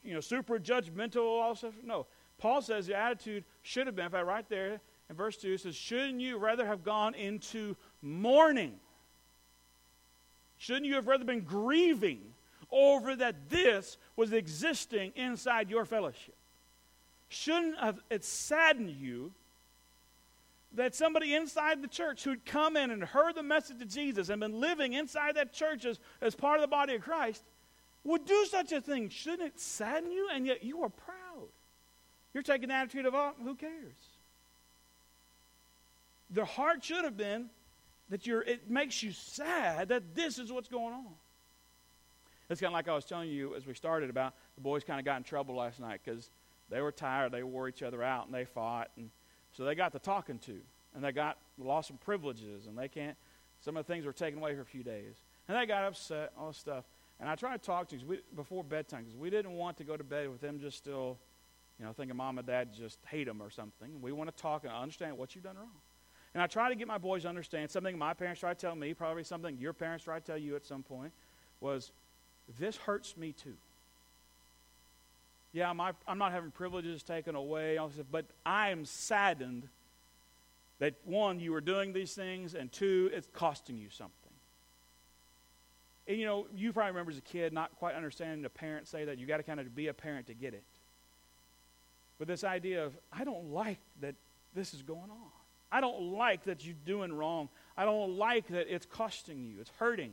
[0.03, 1.73] you know, super judgmental, stuff.
[1.83, 2.05] No.
[2.37, 5.61] Paul says the attitude should have been, if I write there in verse 2, it
[5.61, 8.75] says, Shouldn't you rather have gone into mourning?
[10.63, 12.21] Shouldn't you have rather been grieving
[12.71, 16.37] over that this was existing inside your fellowship?
[17.27, 19.33] Shouldn't have it saddened you
[20.71, 24.39] that somebody inside the church who'd come in and heard the message of Jesus and
[24.39, 27.43] been living inside that church as, as part of the body of Christ
[28.05, 29.09] would do such a thing.
[29.09, 30.29] Shouldn't it sadden you?
[30.33, 31.49] And yet you are proud.
[32.33, 33.95] You're taking the attitude of, oh, who cares?
[36.29, 37.49] The heart should have been
[38.13, 41.07] that you're, it makes you sad that this is what's going on.
[42.47, 44.99] It's kind of like I was telling you as we started about the boys kind
[44.99, 46.29] of got in trouble last night because
[46.69, 47.31] they were tired.
[47.31, 48.91] They wore each other out and they fought.
[48.97, 49.09] And
[49.51, 50.59] so they got to talking to.
[50.93, 52.67] And they got lost some privileges.
[52.67, 53.17] And they can't,
[53.61, 55.15] some of the things were taken away for a few days.
[55.47, 56.85] And they got upset, all this stuff.
[57.19, 59.97] And I tried to talk to them before bedtime because we didn't want to go
[59.97, 61.17] to bed with them just still,
[61.79, 64.03] you know, thinking mom and dad just hate them or something.
[64.03, 65.71] We want to talk and understand what you've done wrong.
[66.33, 68.75] And I try to get my boys to understand something my parents tried to tell
[68.75, 71.11] me, probably something your parents tried to tell you at some point,
[71.61, 71.91] was
[72.59, 73.53] this hurts me too.
[75.53, 77.77] Yeah, my, I'm not having privileges taken away,
[78.11, 79.67] but I am saddened
[80.79, 84.13] that one, you are doing these things, and two, it's costing you something.
[86.07, 89.05] And, you know, you probably remember as a kid not quite understanding a parent say
[89.05, 90.63] that you got to kind of be a parent to get it.
[92.17, 94.15] But this idea of, I don't like that
[94.55, 95.42] this is going on.
[95.73, 97.49] I don't like that you're doing wrong.
[97.75, 100.11] I don't like that it's costing you, it's hurting.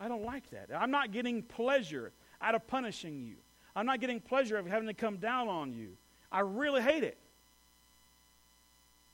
[0.00, 0.70] I don't like that.
[0.76, 3.36] I'm not getting pleasure out of punishing you.
[3.76, 5.90] I'm not getting pleasure of having to come down on you.
[6.32, 7.16] I really hate it.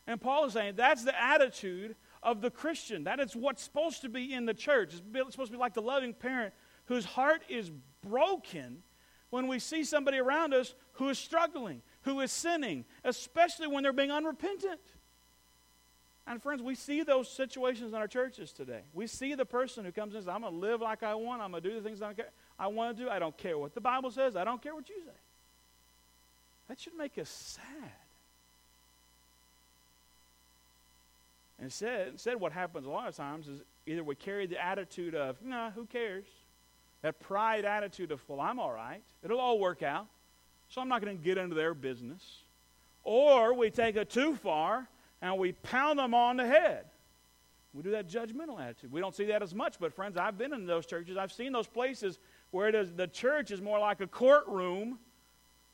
[0.07, 3.05] And Paul is saying that's the attitude of the Christian.
[3.05, 4.95] That is what's supposed to be in the church.
[4.95, 6.55] It's supposed to be like the loving parent
[6.87, 7.71] whose heart is
[8.03, 8.83] broken
[9.29, 13.93] when we see somebody around us who is struggling, who is sinning, especially when they're
[13.93, 14.81] being unrepentant.
[16.29, 18.83] And friends, we see those situations in our churches today.
[18.93, 21.14] We see the person who comes in and says, I'm going to live like I
[21.14, 21.41] want.
[21.41, 22.12] I'm going to do the things I,
[22.59, 23.09] I want to do.
[23.09, 24.37] I don't care what the Bible says.
[24.37, 25.12] I don't care what you say.
[26.69, 27.93] That should make us sad.
[31.62, 35.43] Instead, instead, what happens a lot of times is either we carry the attitude of,
[35.43, 36.27] nah, who cares?
[37.01, 39.01] That pride attitude of, well, I'm all right.
[39.25, 40.07] It'll all work out.
[40.69, 42.43] So I'm not going to get into their business.
[43.03, 44.87] Or we take it too far
[45.20, 46.85] and we pound them on the head.
[47.74, 48.90] We do that judgmental attitude.
[48.90, 51.16] We don't see that as much, but friends, I've been in those churches.
[51.16, 52.18] I've seen those places
[52.50, 54.98] where the church is more like a courtroom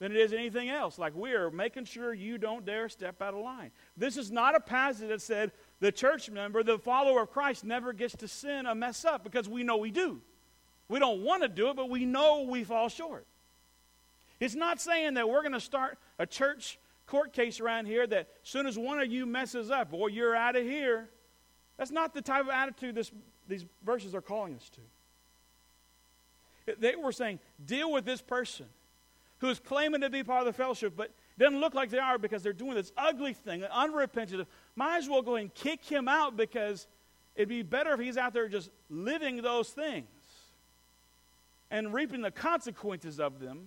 [0.01, 0.99] than it is anything else.
[0.99, 3.71] Like we are making sure you don't dare step out of line.
[3.97, 7.93] This is not a passage that said the church member, the follower of Christ, never
[7.93, 10.21] gets to sin or mess up because we know we do.
[10.89, 13.25] We don't want to do it, but we know we fall short.
[14.41, 18.29] It's not saying that we're going to start a church court case around here that
[18.43, 21.09] as soon as one of you messes up, or you're out of here.
[21.77, 23.11] That's not the type of attitude this,
[23.49, 24.81] these verses are calling us to.
[26.79, 28.67] They were saying, deal with this person
[29.39, 32.17] who is claiming to be part of the fellowship, but doesn't look like they are
[32.17, 34.49] because they're doing this ugly thing, unrepentant.
[34.77, 36.87] Might as well go and kick him out because
[37.35, 40.07] it'd be better if he's out there just living those things
[41.71, 43.67] and reaping the consequences of them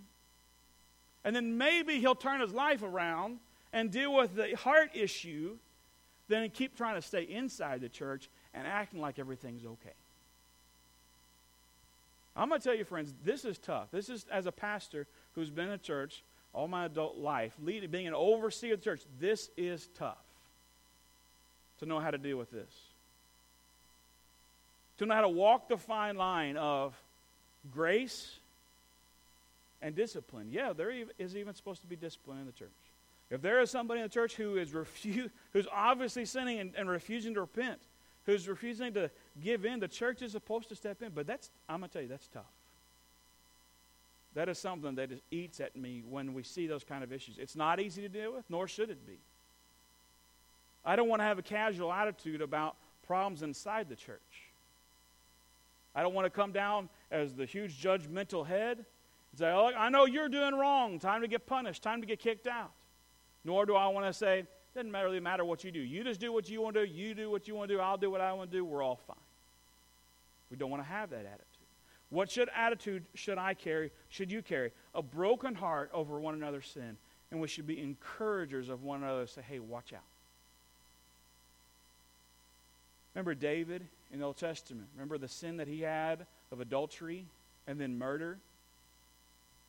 [1.27, 3.39] and then maybe he'll turn his life around
[3.73, 5.57] and deal with the heart issue,
[6.29, 9.93] then keep trying to stay inside the church and acting like everything's okay.
[12.33, 13.91] I'm going to tell you, friends, this is tough.
[13.91, 18.07] This is, as a pastor who's been in church all my adult life, leading, being
[18.07, 20.23] an overseer of the church, this is tough
[21.79, 22.73] to know how to deal with this.
[24.99, 26.95] To know how to walk the fine line of
[27.73, 28.39] grace
[29.81, 30.47] and discipline.
[30.51, 32.69] Yeah, there is even supposed to be discipline in the church.
[33.29, 36.89] If there is somebody in the church who is refu- who's obviously sinning and, and
[36.89, 37.79] refusing to repent,
[38.25, 39.09] who's refusing to
[39.41, 41.11] give in, the church is supposed to step in.
[41.13, 42.43] But that's, I'm going to tell you, that's tough.
[44.35, 47.37] That is something that is, eats at me when we see those kind of issues.
[47.37, 49.17] It's not easy to deal with, nor should it be.
[50.85, 54.19] I don't want to have a casual attitude about problems inside the church.
[55.95, 58.85] I don't want to come down as the huge judgmental head
[59.37, 60.99] say, oh, I know you're doing wrong.
[60.99, 61.83] Time to get punished.
[61.83, 62.71] Time to get kicked out.
[63.45, 65.79] Nor do I want to say, it doesn't really matter what you do.
[65.79, 66.91] You just do what you want to do.
[66.91, 67.81] You do what you want to do.
[67.81, 68.65] I'll do what I want to do.
[68.65, 69.15] We're all fine.
[70.49, 71.45] We don't want to have that attitude.
[72.09, 73.91] What should attitude should I carry?
[74.09, 74.71] Should you carry?
[74.95, 76.97] A broken heart over one another's sin.
[77.31, 79.27] And we should be encouragers of one another.
[79.27, 80.01] Say, hey, watch out.
[83.13, 84.87] Remember David in the Old Testament?
[84.95, 87.25] Remember the sin that he had of adultery
[87.65, 88.37] and then murder?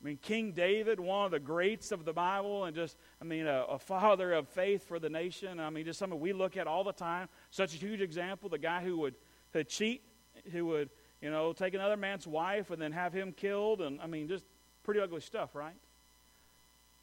[0.01, 3.47] I mean, King David, one of the greats of the Bible, and just, I mean,
[3.47, 5.59] a, a, father of faith for the nation.
[5.59, 7.27] I mean, just something we look at all the time.
[7.51, 8.47] Such a huge example.
[8.47, 9.15] The guy who would
[9.53, 10.03] to cheat,
[10.51, 10.89] who would,
[11.21, 13.81] you know, take another man's wife and then have him killed.
[13.81, 14.45] And, I mean, just
[14.83, 15.75] pretty ugly stuff, right?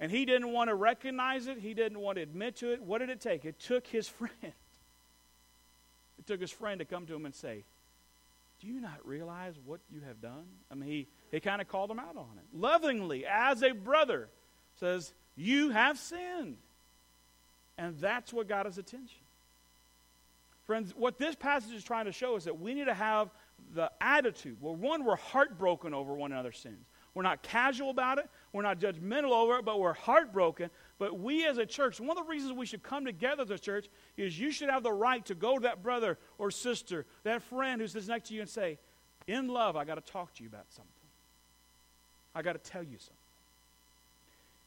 [0.01, 1.59] And he didn't want to recognize it.
[1.59, 2.83] He didn't want to admit to it.
[2.83, 3.45] What did it take?
[3.45, 4.33] It took his friend.
[4.43, 7.65] It took his friend to come to him and say,
[8.61, 10.47] Do you not realize what you have done?
[10.71, 12.45] I mean, he he kind of called him out on it.
[12.59, 14.29] Lovingly, as a brother,
[14.79, 16.57] says, You have sinned.
[17.79, 19.21] And that's what got his attention.
[20.65, 23.29] Friends, what this passage is trying to show is that we need to have
[23.75, 26.87] the attitude where, one, we're heartbroken over one another's sins.
[27.15, 30.71] We're not casual about it, we're not judgmental over it, but we're heartbroken.
[30.99, 33.59] But we as a church, one of the reasons we should come together as a
[33.59, 37.43] church is you should have the right to go to that brother or sister, that
[37.43, 38.79] friend who sits next to you and say,
[39.27, 40.93] In love, I got to talk to you about something.
[42.35, 43.15] I got to tell you something.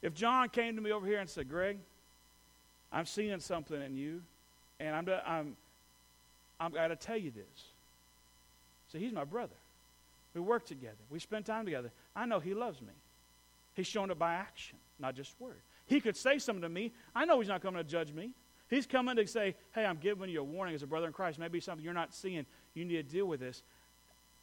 [0.01, 1.77] If John came to me over here and said, Greg,
[2.91, 4.21] I'm seeing something in you,
[4.79, 5.57] and I'm, I'm,
[6.59, 7.65] I'm got to tell you this.
[8.91, 9.55] So he's my brother.
[10.33, 10.95] We work together.
[11.09, 11.91] We spend time together.
[12.15, 12.93] I know he loves me.
[13.75, 15.55] He's shown it by action, not just word.
[15.89, 16.93] He could say something to me.
[17.15, 18.31] I know he's not coming to judge me.
[18.69, 21.39] He's coming to say, hey, I'm giving you a warning as a brother in Christ.
[21.39, 22.45] Maybe something you're not seeing.
[22.75, 23.63] You need to deal with this.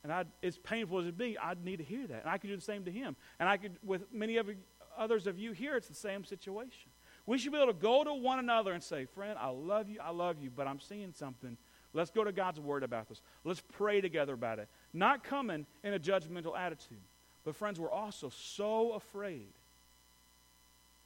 [0.02, 2.22] And I'd, as painful as it be, I'd need to hear that.
[2.22, 3.14] And I could do the same to him.
[3.38, 4.50] And I could, with many of
[4.98, 6.90] others of you here, it's the same situation.
[7.26, 10.00] We should be able to go to one another and say, Friend, I love you,
[10.02, 11.56] I love you, but I'm seeing something.
[11.92, 13.22] Let's go to God's Word about this.
[13.44, 14.68] Let's pray together about it.
[14.92, 16.98] Not coming in a judgmental attitude.
[17.44, 19.52] But, friends, we're also so afraid.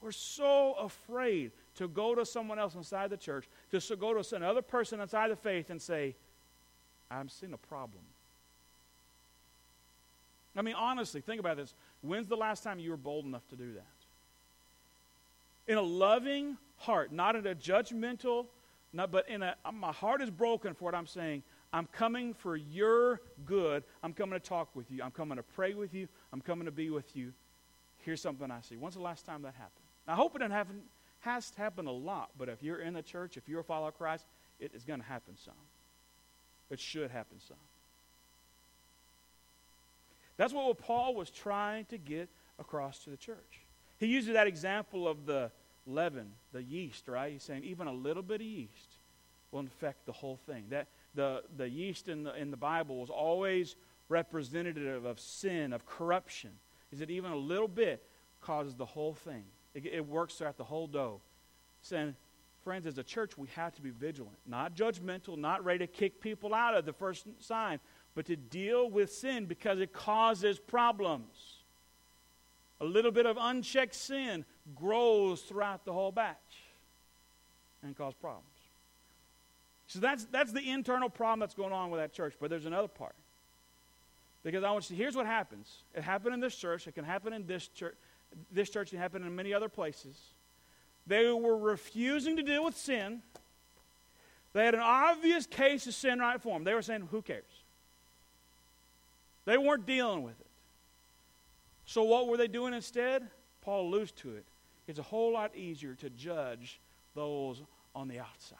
[0.02, 4.62] We're so afraid to go to someone else inside the church, to go to another
[4.62, 6.14] person inside the faith and say,
[7.10, 8.02] I'm seeing a problem.
[10.56, 11.74] I mean, honestly, think about this.
[12.02, 13.86] When's the last time you were bold enough to do that?
[15.70, 18.46] In a loving heart, not in a judgmental,
[18.92, 21.42] not, but in a, my heart is broken for what I'm saying.
[21.72, 23.84] I'm coming for your good.
[24.02, 25.02] I'm coming to talk with you.
[25.04, 26.08] I'm coming to pray with you.
[26.32, 27.32] I'm coming to be with you.
[27.98, 28.76] Here's something I see.
[28.76, 29.89] When's the last time that happened?
[30.06, 30.82] I hope it happen,
[31.20, 33.88] has to happen a lot, but if you're in the church, if you're a follower
[33.88, 34.24] of Christ,
[34.58, 35.54] it is going to happen some.
[36.70, 37.56] It should happen some.
[40.36, 43.60] That's what Paul was trying to get across to the church.
[43.98, 45.50] He uses that example of the
[45.86, 47.32] leaven, the yeast, right?
[47.32, 48.96] He's saying even a little bit of yeast
[49.52, 50.64] will infect the whole thing.
[50.70, 53.76] That the, the yeast in the, in the Bible was always
[54.08, 56.50] representative of sin, of corruption.
[56.92, 58.02] Is that even a little bit
[58.40, 59.44] causes the whole thing?
[59.74, 61.20] It, it works throughout the whole dough.
[61.82, 62.14] Saying,
[62.62, 66.20] friends, as a church, we have to be vigilant, not judgmental, not ready to kick
[66.20, 67.80] people out of the first sign,
[68.14, 71.56] but to deal with sin because it causes problems.
[72.80, 76.36] A little bit of unchecked sin grows throughout the whole batch
[77.82, 78.46] and cause problems.
[79.86, 82.34] So that's, that's the internal problem that's going on with that church.
[82.40, 83.14] But there's another part.
[84.42, 85.82] Because I want you to, see here's what happens.
[85.94, 86.86] It happened in this church.
[86.86, 87.96] It can happen in this church.
[88.52, 90.16] This church can happen in many other places.
[91.06, 93.22] They were refusing to deal with sin.
[94.52, 96.64] They had an obvious case of sin right for them.
[96.64, 97.44] They were saying, who cares?
[99.44, 100.46] They weren't dealing with it.
[101.86, 103.26] So what were they doing instead?
[103.62, 104.44] Paul alludes to it.
[104.86, 106.80] It's a whole lot easier to judge
[107.14, 107.62] those
[107.94, 108.58] on the outside.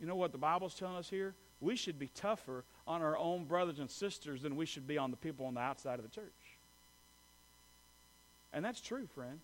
[0.00, 1.34] You know what the Bible's telling us here?
[1.60, 5.10] We should be tougher on our own brothers and sisters than we should be on
[5.10, 6.24] the people on the outside of the church.
[8.52, 9.42] And that's true, friends.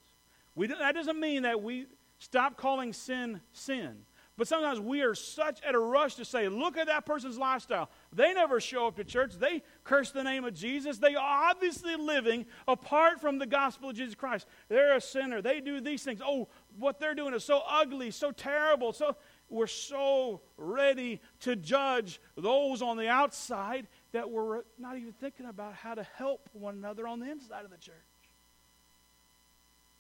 [0.55, 1.87] We, that doesn't mean that we
[2.19, 4.05] stop calling sin sin.
[4.41, 7.91] But sometimes we are such at a rush to say, look at that person's lifestyle.
[8.11, 9.35] They never show up to church.
[9.35, 10.97] They curse the name of Jesus.
[10.97, 14.47] They are obviously living apart from the gospel of Jesus Christ.
[14.71, 15.43] They're a sinner.
[15.43, 16.23] They do these things.
[16.25, 16.49] Oh,
[16.79, 18.95] what they're doing is so ugly, so terrible.
[18.95, 19.15] So
[19.51, 25.75] we're so ready to judge those on the outside that we're not even thinking about
[25.75, 27.95] how to help one another on the inside of the church.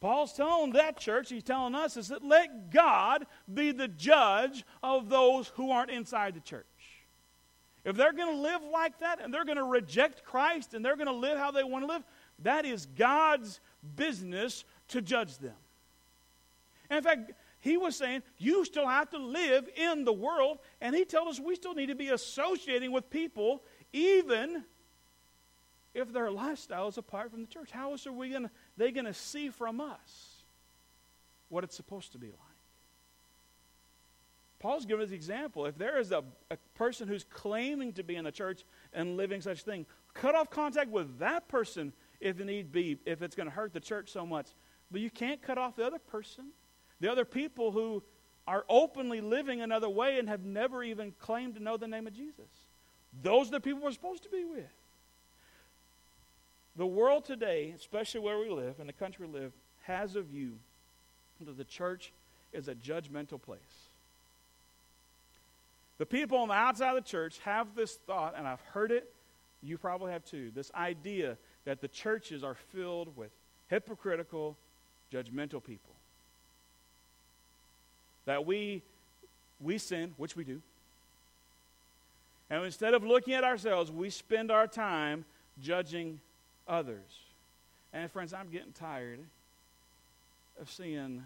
[0.01, 5.11] Paul's telling that church, he's telling us, is that let God be the judge of
[5.11, 6.65] those who aren't inside the church.
[7.85, 10.97] If they're going to live like that and they're going to reject Christ and they're
[10.97, 12.03] going to live how they want to live,
[12.41, 13.61] that is God's
[13.97, 15.55] business to judge them.
[16.89, 20.59] And in fact, he was saying, you still have to live in the world.
[20.81, 24.64] And he told us we still need to be associating with people, even
[25.92, 27.70] if their lifestyle is apart from the church.
[27.70, 30.42] How else are we gonna, they going to see from us
[31.51, 32.37] what it's supposed to be like?
[34.59, 35.66] Paul's giving us the example.
[35.66, 39.40] If there is a, a person who's claiming to be in the church and living
[39.40, 43.55] such thing, cut off contact with that person if need be, if it's going to
[43.55, 44.49] hurt the church so much.
[44.90, 46.53] But you can't cut off the other person.
[47.01, 48.03] The other people who
[48.47, 52.15] are openly living another way and have never even claimed to know the name of
[52.15, 52.49] Jesus.
[53.23, 54.65] Those are the people we're supposed to be with.
[56.77, 60.59] The world today, especially where we live, and the country we live, has a view
[61.41, 62.13] that the church
[62.53, 63.61] is a judgmental place.
[65.99, 69.13] The people on the outside of the church have this thought, and I've heard it,
[69.63, 73.31] you probably have too, this idea that the churches are filled with
[73.69, 74.57] hypocritical,
[75.13, 75.89] judgmental people
[78.31, 78.81] that we
[79.61, 80.62] we sin, which we do.
[82.49, 85.25] And instead of looking at ourselves, we spend our time
[85.61, 86.21] judging
[86.69, 87.19] others.
[87.92, 89.19] And friends, I'm getting tired
[90.61, 91.25] of seeing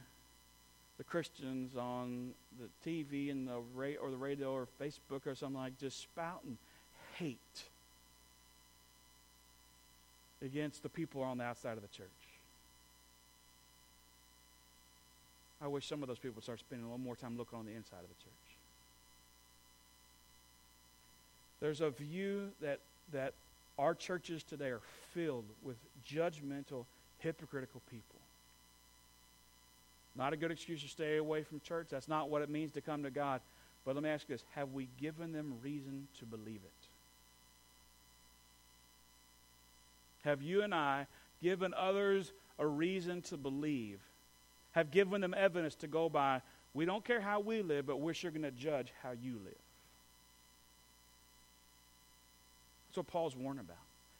[0.96, 5.60] the Christians on the TV and the ra- or the radio or Facebook or something
[5.60, 6.56] like just spouting
[7.16, 7.64] hate
[10.40, 12.33] against the people on the outside of the church.
[15.64, 17.64] I wish some of those people would start spending a little more time looking on
[17.64, 18.58] the inside of the church.
[21.60, 22.80] There's a view that,
[23.12, 23.32] that
[23.78, 24.82] our churches today are
[25.14, 26.84] filled with judgmental,
[27.18, 28.20] hypocritical people.
[30.14, 31.86] Not a good excuse to stay away from church.
[31.90, 33.40] That's not what it means to come to God.
[33.86, 36.86] But let me ask you this have we given them reason to believe it?
[40.28, 41.06] Have you and I
[41.42, 44.00] given others a reason to believe?
[44.74, 46.42] Have given them evidence to go by?
[46.74, 49.54] We don't care how we live, but we're sure going to judge how you live.
[52.88, 53.76] That's what Paul's warned about.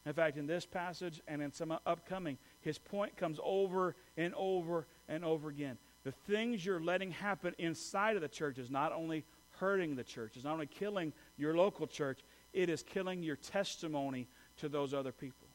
[0.07, 4.87] In fact, in this passage and in some upcoming, his point comes over and over
[5.09, 5.77] and over again.
[6.05, 9.25] The things you're letting happen inside of the church is not only
[9.59, 12.21] hurting the church, it's not only killing your local church,
[12.53, 14.29] it is killing your testimony
[14.59, 15.49] to those other people.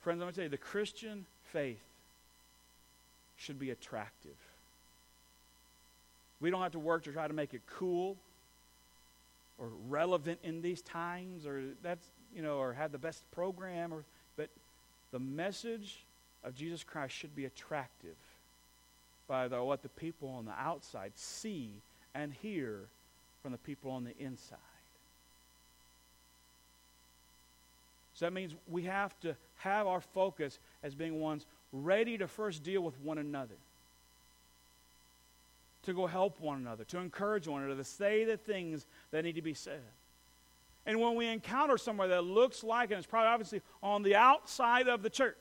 [0.00, 1.82] Friends, I'm to tell you, the Christian faith
[3.40, 4.36] should be attractive.
[6.40, 8.16] We don't have to work to try to make it cool
[9.58, 14.04] or relevant in these times or that's you know or have the best program or
[14.36, 14.48] but
[15.10, 16.04] the message
[16.44, 18.16] of Jesus Christ should be attractive
[19.26, 21.70] by the, what the people on the outside see
[22.14, 22.80] and hear
[23.42, 24.58] from the people on the inside.
[28.14, 32.62] So that means we have to have our focus as being ones ready to first
[32.62, 33.56] deal with one another,
[35.84, 39.36] to go help one another, to encourage one another, to say the things that need
[39.36, 39.80] to be said.
[40.86, 44.88] And when we encounter somewhere that looks like, and it's probably obviously on the outside
[44.88, 45.36] of the church,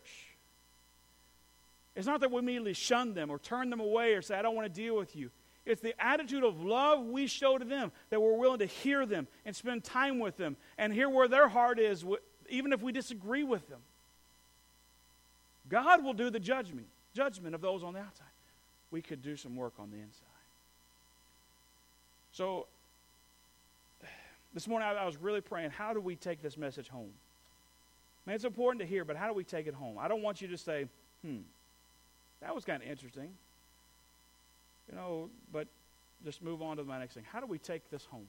[1.95, 4.55] it's not that we immediately shun them or turn them away or say, I don't
[4.55, 5.31] want to deal with you.
[5.65, 9.27] It's the attitude of love we show to them that we're willing to hear them
[9.45, 12.05] and spend time with them and hear where their heart is,
[12.49, 13.79] even if we disagree with them.
[15.69, 18.25] God will do the judgment, judgment of those on the outside.
[18.91, 20.25] We could do some work on the inside.
[22.31, 22.67] So,
[24.53, 27.11] this morning I, was really praying, how do we take this message home?
[28.25, 29.97] Man, it's important to hear, but how do we take it home?
[29.99, 30.87] I don't want you to say,
[31.23, 31.37] hmm,
[32.41, 33.29] that was kind of interesting.
[34.89, 35.67] You know, but
[36.25, 37.23] just move on to my next thing.
[37.31, 38.27] How do we take this home?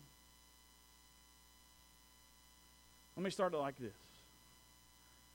[3.17, 3.93] Let me start it like this.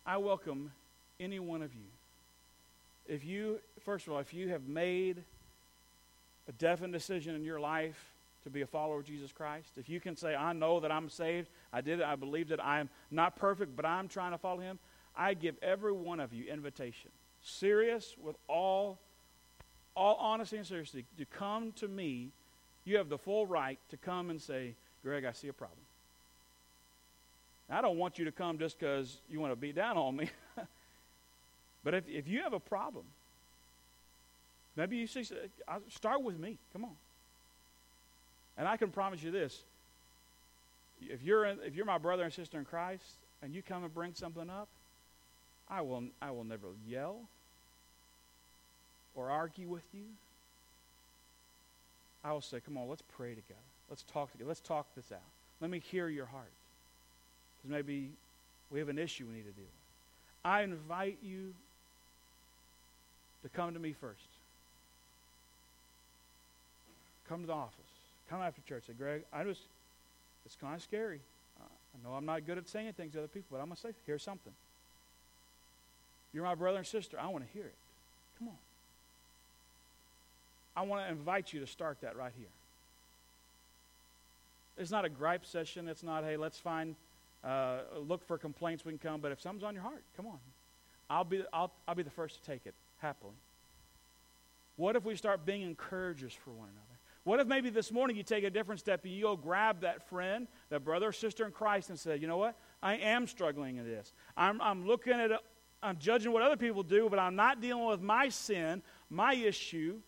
[0.05, 0.71] I welcome
[1.19, 1.87] any one of you.
[3.07, 5.23] If you, first of all, if you have made
[6.47, 8.13] a definite decision in your life
[8.43, 11.09] to be a follower of Jesus Christ, if you can say, I know that I'm
[11.09, 14.61] saved, I did it, I believe that I'm not perfect, but I'm trying to follow
[14.61, 14.79] Him,
[15.15, 17.11] I give every one of you invitation
[17.45, 18.99] serious with all,
[19.95, 22.31] all honesty and seriousness, to come to me,
[22.83, 25.79] you have the full right to come and say, Greg, I see a problem.
[27.69, 30.29] I don't want you to come just because you want to beat down on me.
[31.85, 33.05] but if, if you have a problem,
[34.75, 35.23] maybe you see,
[35.67, 36.57] uh, start with me.
[36.73, 36.95] Come on.
[38.57, 39.61] And I can promise you this
[41.01, 43.03] if you're, if you're my brother and sister in Christ
[43.43, 44.67] and you come and bring something up,
[45.69, 47.17] I will, I will never yell
[49.13, 50.05] or argue with you.
[52.23, 53.59] I will say, come on, let's pray together.
[53.89, 54.47] Let's talk together.
[54.47, 55.19] Let's talk this out.
[55.61, 56.51] Let me hear your heart.
[57.57, 58.09] Because maybe
[58.71, 60.43] we have an issue we need to deal with.
[60.43, 61.53] I invite you
[63.45, 64.27] to come to me first.
[67.29, 67.73] Come to the office.
[68.27, 68.85] Come after church.
[68.87, 69.61] Say, Greg, I just,
[70.47, 71.19] it's kind of scary.
[71.61, 73.81] I know I'm not good at saying things to other people, but I'm going to
[73.81, 74.51] say, here's something.
[76.33, 77.17] You're my brother and sister.
[77.21, 77.75] I want to hear it.
[78.39, 78.55] Come on.
[80.75, 82.47] I want to invite you to start that right here.
[84.77, 85.87] It's not a gripe session.
[85.87, 86.95] It's not, hey, let's find,
[87.43, 89.21] uh, look for complaints we can come.
[89.21, 90.39] But if something's on your heart, come on.
[91.11, 93.35] I'll be, I'll, I'll be the first to take it happily.
[94.75, 96.81] What if we start being encouragers for one another?
[97.23, 100.07] What if maybe this morning you take a different step and you go grab that
[100.09, 102.55] friend, that brother or sister in Christ, and say, you know what?
[102.83, 104.13] I am struggling in this.
[104.37, 105.31] I'm, I'm looking at
[105.81, 109.99] I'm judging what other people do, but I'm not dealing with my sin, my issue.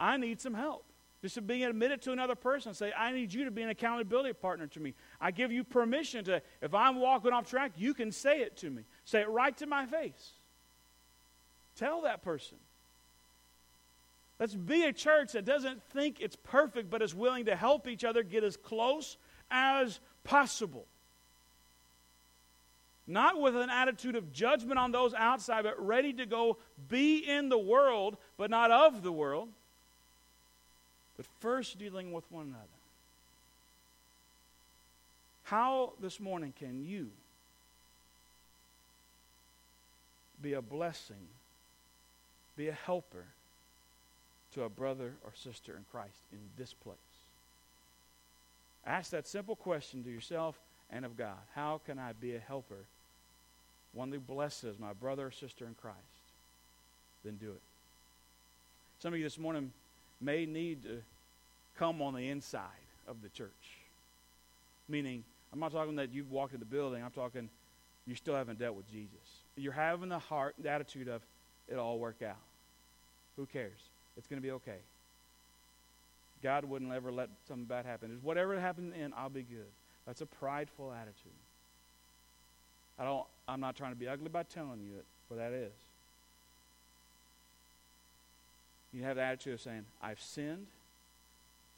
[0.00, 0.84] I need some help.
[1.20, 3.68] Just to being admitted to another person, and say, I need you to be an
[3.68, 4.94] accountability partner to me.
[5.20, 8.70] I give you permission to, if I'm walking off track, you can say it to
[8.70, 8.82] me.
[9.04, 10.32] Say it right to my face.
[11.76, 12.58] Tell that person.
[14.38, 18.04] Let's be a church that doesn't think it's perfect, but is willing to help each
[18.04, 19.16] other get as close
[19.50, 20.86] as possible.
[23.06, 26.58] Not with an attitude of judgment on those outside, but ready to go
[26.88, 29.48] be in the world, but not of the world
[31.16, 32.66] but first dealing with one another.
[35.44, 37.10] How this morning can you
[40.40, 41.28] be a blessing,
[42.62, 43.24] be a helper
[44.54, 46.96] to a brother or sister in Christ in this place?
[48.86, 50.56] Ask that simple question to yourself
[50.88, 51.38] and of God.
[51.56, 52.84] How can I be a helper?
[53.94, 55.96] One who blesses my brother or sister in Christ.
[57.24, 57.60] Then do it.
[59.00, 59.72] Some of you this morning
[60.20, 61.02] may need to
[61.76, 62.62] come on the inside
[63.08, 63.50] of the church.
[64.88, 67.48] Meaning, I'm not talking that you've walked in the building, I'm talking
[68.06, 69.42] you still haven't dealt with Jesus.
[69.56, 71.22] You're having the heart, the attitude of,
[71.68, 72.36] it'll all work out.
[73.36, 73.78] Who cares?
[74.16, 74.78] It's going to be okay.
[76.42, 78.10] God wouldn't ever let something bad happen.
[78.10, 79.70] Just whatever happens in, I'll be good.
[80.06, 81.32] That's a prideful attitude.
[82.98, 85.72] I don't, I'm not trying to be ugly by telling you it, but that is.
[88.92, 90.66] You have the attitude of saying, I've sinned.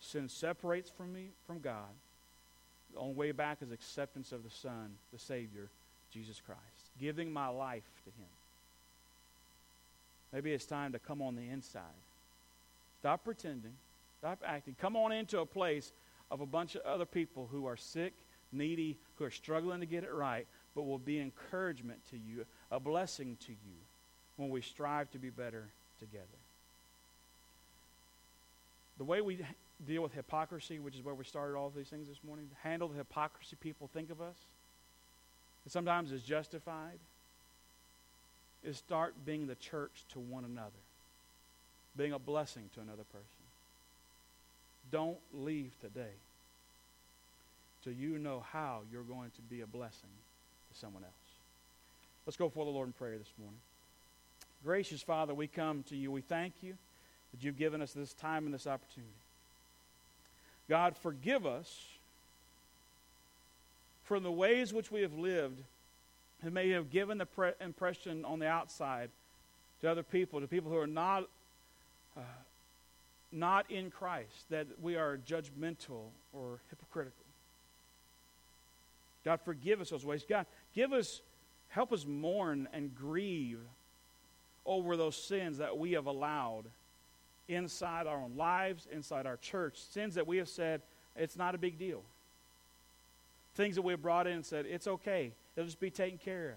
[0.01, 1.91] Sin separates from me from God.
[2.93, 5.69] The only way back is acceptance of the Son, the Savior,
[6.13, 6.61] Jesus Christ.
[7.01, 8.29] Giving my life to Him.
[10.35, 11.83] Maybe it's time to come on the inside.
[12.99, 13.75] Stop pretending.
[14.19, 14.75] Stop acting.
[14.81, 15.93] Come on into a place
[16.29, 18.13] of a bunch of other people who are sick,
[18.51, 22.81] needy, who are struggling to get it right, but will be encouragement to you, a
[22.81, 23.79] blessing to you
[24.37, 25.69] when we strive to be better
[26.01, 26.25] together.
[28.99, 29.39] The way we
[29.87, 32.89] deal with hypocrisy, which is where we started all of these things this morning, handle
[32.89, 34.37] the hypocrisy people think of us,
[35.65, 36.99] and sometimes is justified,
[38.65, 40.71] is start being the church to one another,
[41.97, 43.27] being a blessing to another person.
[44.91, 46.15] Don't leave today
[47.83, 50.11] till you know how you're going to be a blessing
[50.73, 51.13] to someone else.
[52.27, 53.61] Let's go before the Lord in prayer this morning.
[54.65, 56.11] Gracious Father, we come to you.
[56.11, 56.75] We thank you
[57.33, 59.13] that you've given us this time and this opportunity.
[60.69, 61.89] God, forgive us
[64.05, 65.61] for the ways which we have lived
[66.45, 69.11] and may have given the pre- impression on the outside
[69.81, 71.25] to other people, to people who are not,
[72.17, 72.21] uh,
[73.33, 77.25] not in Christ, that we are judgmental or hypocritical.
[79.25, 80.25] God, forgive us those ways.
[80.29, 81.21] God, give us,
[81.71, 83.61] help us mourn and grieve
[84.67, 86.65] over those sins that we have allowed
[87.49, 89.79] inside our own lives, inside our church.
[89.79, 90.83] Sins that we have said,
[91.17, 92.03] it's not a big deal.
[93.55, 95.33] Things that we have brought in and said, it's okay.
[95.57, 96.57] It'll just be taken care of.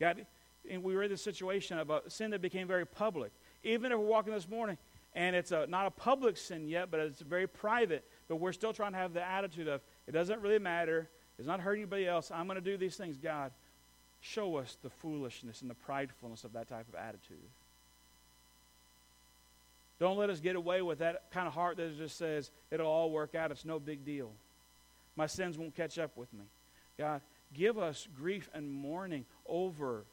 [0.00, 0.26] God,
[0.70, 3.32] and we were in this situation of a sin that became very public.
[3.64, 4.78] Even if we're walking this morning
[5.14, 8.72] and it's a, not a public sin yet, but it's very private, but we're still
[8.72, 11.08] trying to have the attitude of, it doesn't really matter.
[11.38, 12.30] It's not hurting anybody else.
[12.30, 13.18] I'm going to do these things.
[13.18, 13.52] God,
[14.20, 17.36] show us the foolishness and the pridefulness of that type of attitude.
[20.00, 23.10] Don't let us get away with that kind of heart that just says, it'll all
[23.10, 23.50] work out.
[23.50, 24.30] It's no big deal.
[25.14, 26.44] My sins won't catch up with me.
[26.98, 27.20] God,
[27.52, 30.04] give us grief and mourning over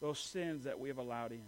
[0.00, 1.42] those sins that we have allowed in.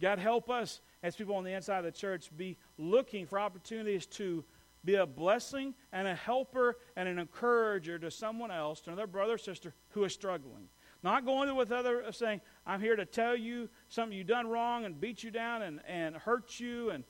[0.00, 4.06] God, help us as people on the inside of the church be looking for opportunities
[4.06, 4.44] to
[4.84, 9.34] be a blessing and a helper and an encourager to someone else, to another brother
[9.34, 10.68] or sister who is struggling.
[11.02, 15.00] Not going with other saying, I'm here to tell you something you've done wrong and
[15.00, 17.04] beat you down and, and hurt you, and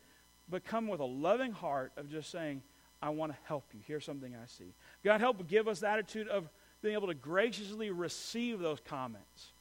[0.48, 2.62] but come with a loving heart of just saying,
[3.04, 3.80] I want to help you.
[3.86, 4.72] Here's something I see.
[5.04, 6.48] God help give us the attitude of
[6.80, 9.52] being able to graciously receive those comments.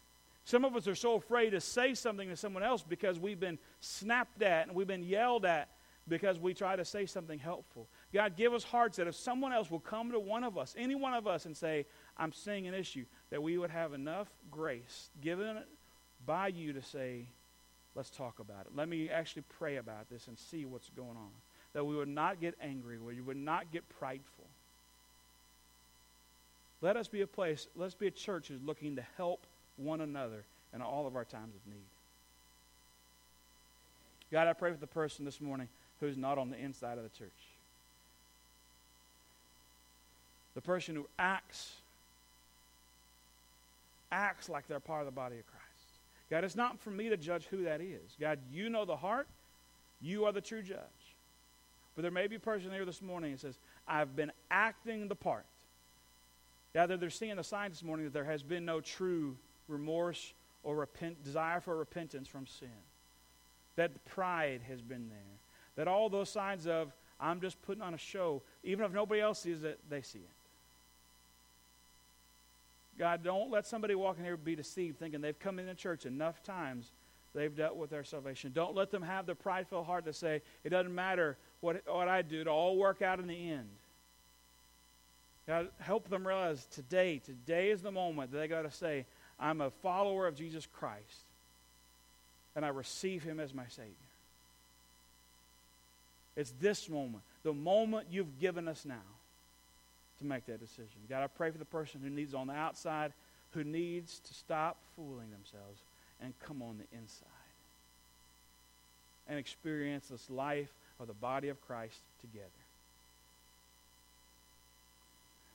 [0.45, 3.59] Some of us are so afraid to say something to someone else because we've been
[3.81, 5.67] snapped at and we've been yelled at
[6.07, 7.89] because we try to say something helpful.
[8.13, 10.95] God, give us hearts that if someone else will come to one of us, any
[10.95, 11.85] one of us, and say,
[12.15, 15.57] I'm seeing an issue, that we would have enough grace given
[16.25, 17.27] by you to say,
[17.93, 18.71] let's talk about it.
[18.73, 21.31] Let me actually pray about this and see what's going on.
[21.74, 24.45] That we would not get angry, we would not get prideful.
[26.82, 29.45] Let us be a place, let's be a church who's looking to help
[29.78, 30.43] one another
[30.74, 31.86] in all of our times of need.
[34.32, 35.67] God, I pray for the person this morning
[35.99, 37.30] who's not on the inside of the church.
[40.55, 41.74] The person who acts
[44.11, 45.63] acts like they're part of the body of Christ.
[46.30, 48.15] God, it's not for me to judge who that is.
[48.19, 49.28] God, you know the heart.
[50.01, 50.78] You are the true judge.
[51.95, 55.15] But there may be a person here this morning who says, I've been acting the
[55.15, 55.45] part.
[56.73, 59.37] God, they're seeing the sign this morning that there has been no true
[59.67, 60.33] remorse
[60.63, 62.67] or repent, desire for repentance from sin.
[63.75, 65.19] That pride has been there.
[65.75, 69.39] That all those signs of, I'm just putting on a show, even if nobody else
[69.39, 70.29] sees it, they see it.
[72.97, 76.43] God, don't let somebody walk in here be deceived thinking they've come into church enough
[76.43, 76.91] times
[77.33, 78.51] they've dealt with their salvation.
[78.53, 82.22] Don't let them have the prideful heart to say, it doesn't matter what, what I
[82.22, 83.70] do, it'll all work out in the end.
[85.47, 89.05] God, help them realize today, today is the moment that they got to say,
[89.39, 91.22] I'm a follower of Jesus Christ,
[92.55, 93.93] and I receive him as my Savior.
[96.36, 98.95] It's this moment, the moment you've given us now
[100.20, 100.99] to make that decision.
[101.09, 103.14] God, I pray for the person who needs on the outside,
[103.51, 105.80] who needs to stop fooling themselves
[106.22, 107.28] and come on the inside
[109.30, 112.49] and experience this life of the body of Christ together.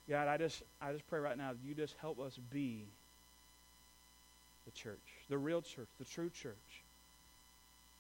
[0.09, 2.85] God, I just, I just pray right now that you just help us be
[4.65, 6.55] the church, the real church, the true church.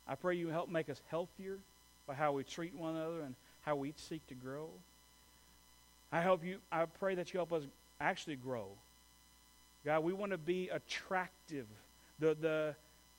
[0.07, 1.59] I pray you help make us healthier
[2.07, 4.68] by how we treat one another and how we seek to grow.
[6.11, 7.64] I hope you I pray that you help us
[8.01, 8.68] actually grow.
[9.84, 11.66] God, we want to be attractive.
[12.18, 12.74] The the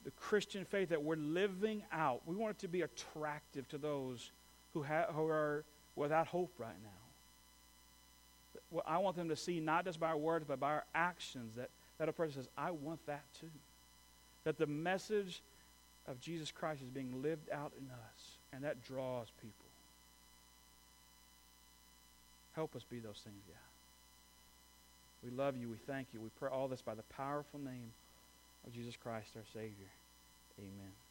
[0.06, 4.32] the Christian faith that we're living out, we want it to be attractive to those
[4.74, 5.64] who, ha- who are
[5.96, 6.90] without hope right now.
[8.86, 11.70] I want them to see not just by our words, but by our actions that,
[11.98, 13.50] that a person says, I want that too.
[14.44, 15.42] That the message
[16.08, 19.54] of Jesus Christ is being lived out in us, and that draws people.
[22.54, 23.56] Help us be those things, God.
[25.24, 25.70] We love you.
[25.70, 26.22] We thank you.
[26.22, 27.92] We pray all this by the powerful name
[28.66, 29.92] of Jesus Christ, our Savior.
[30.60, 31.09] Amen.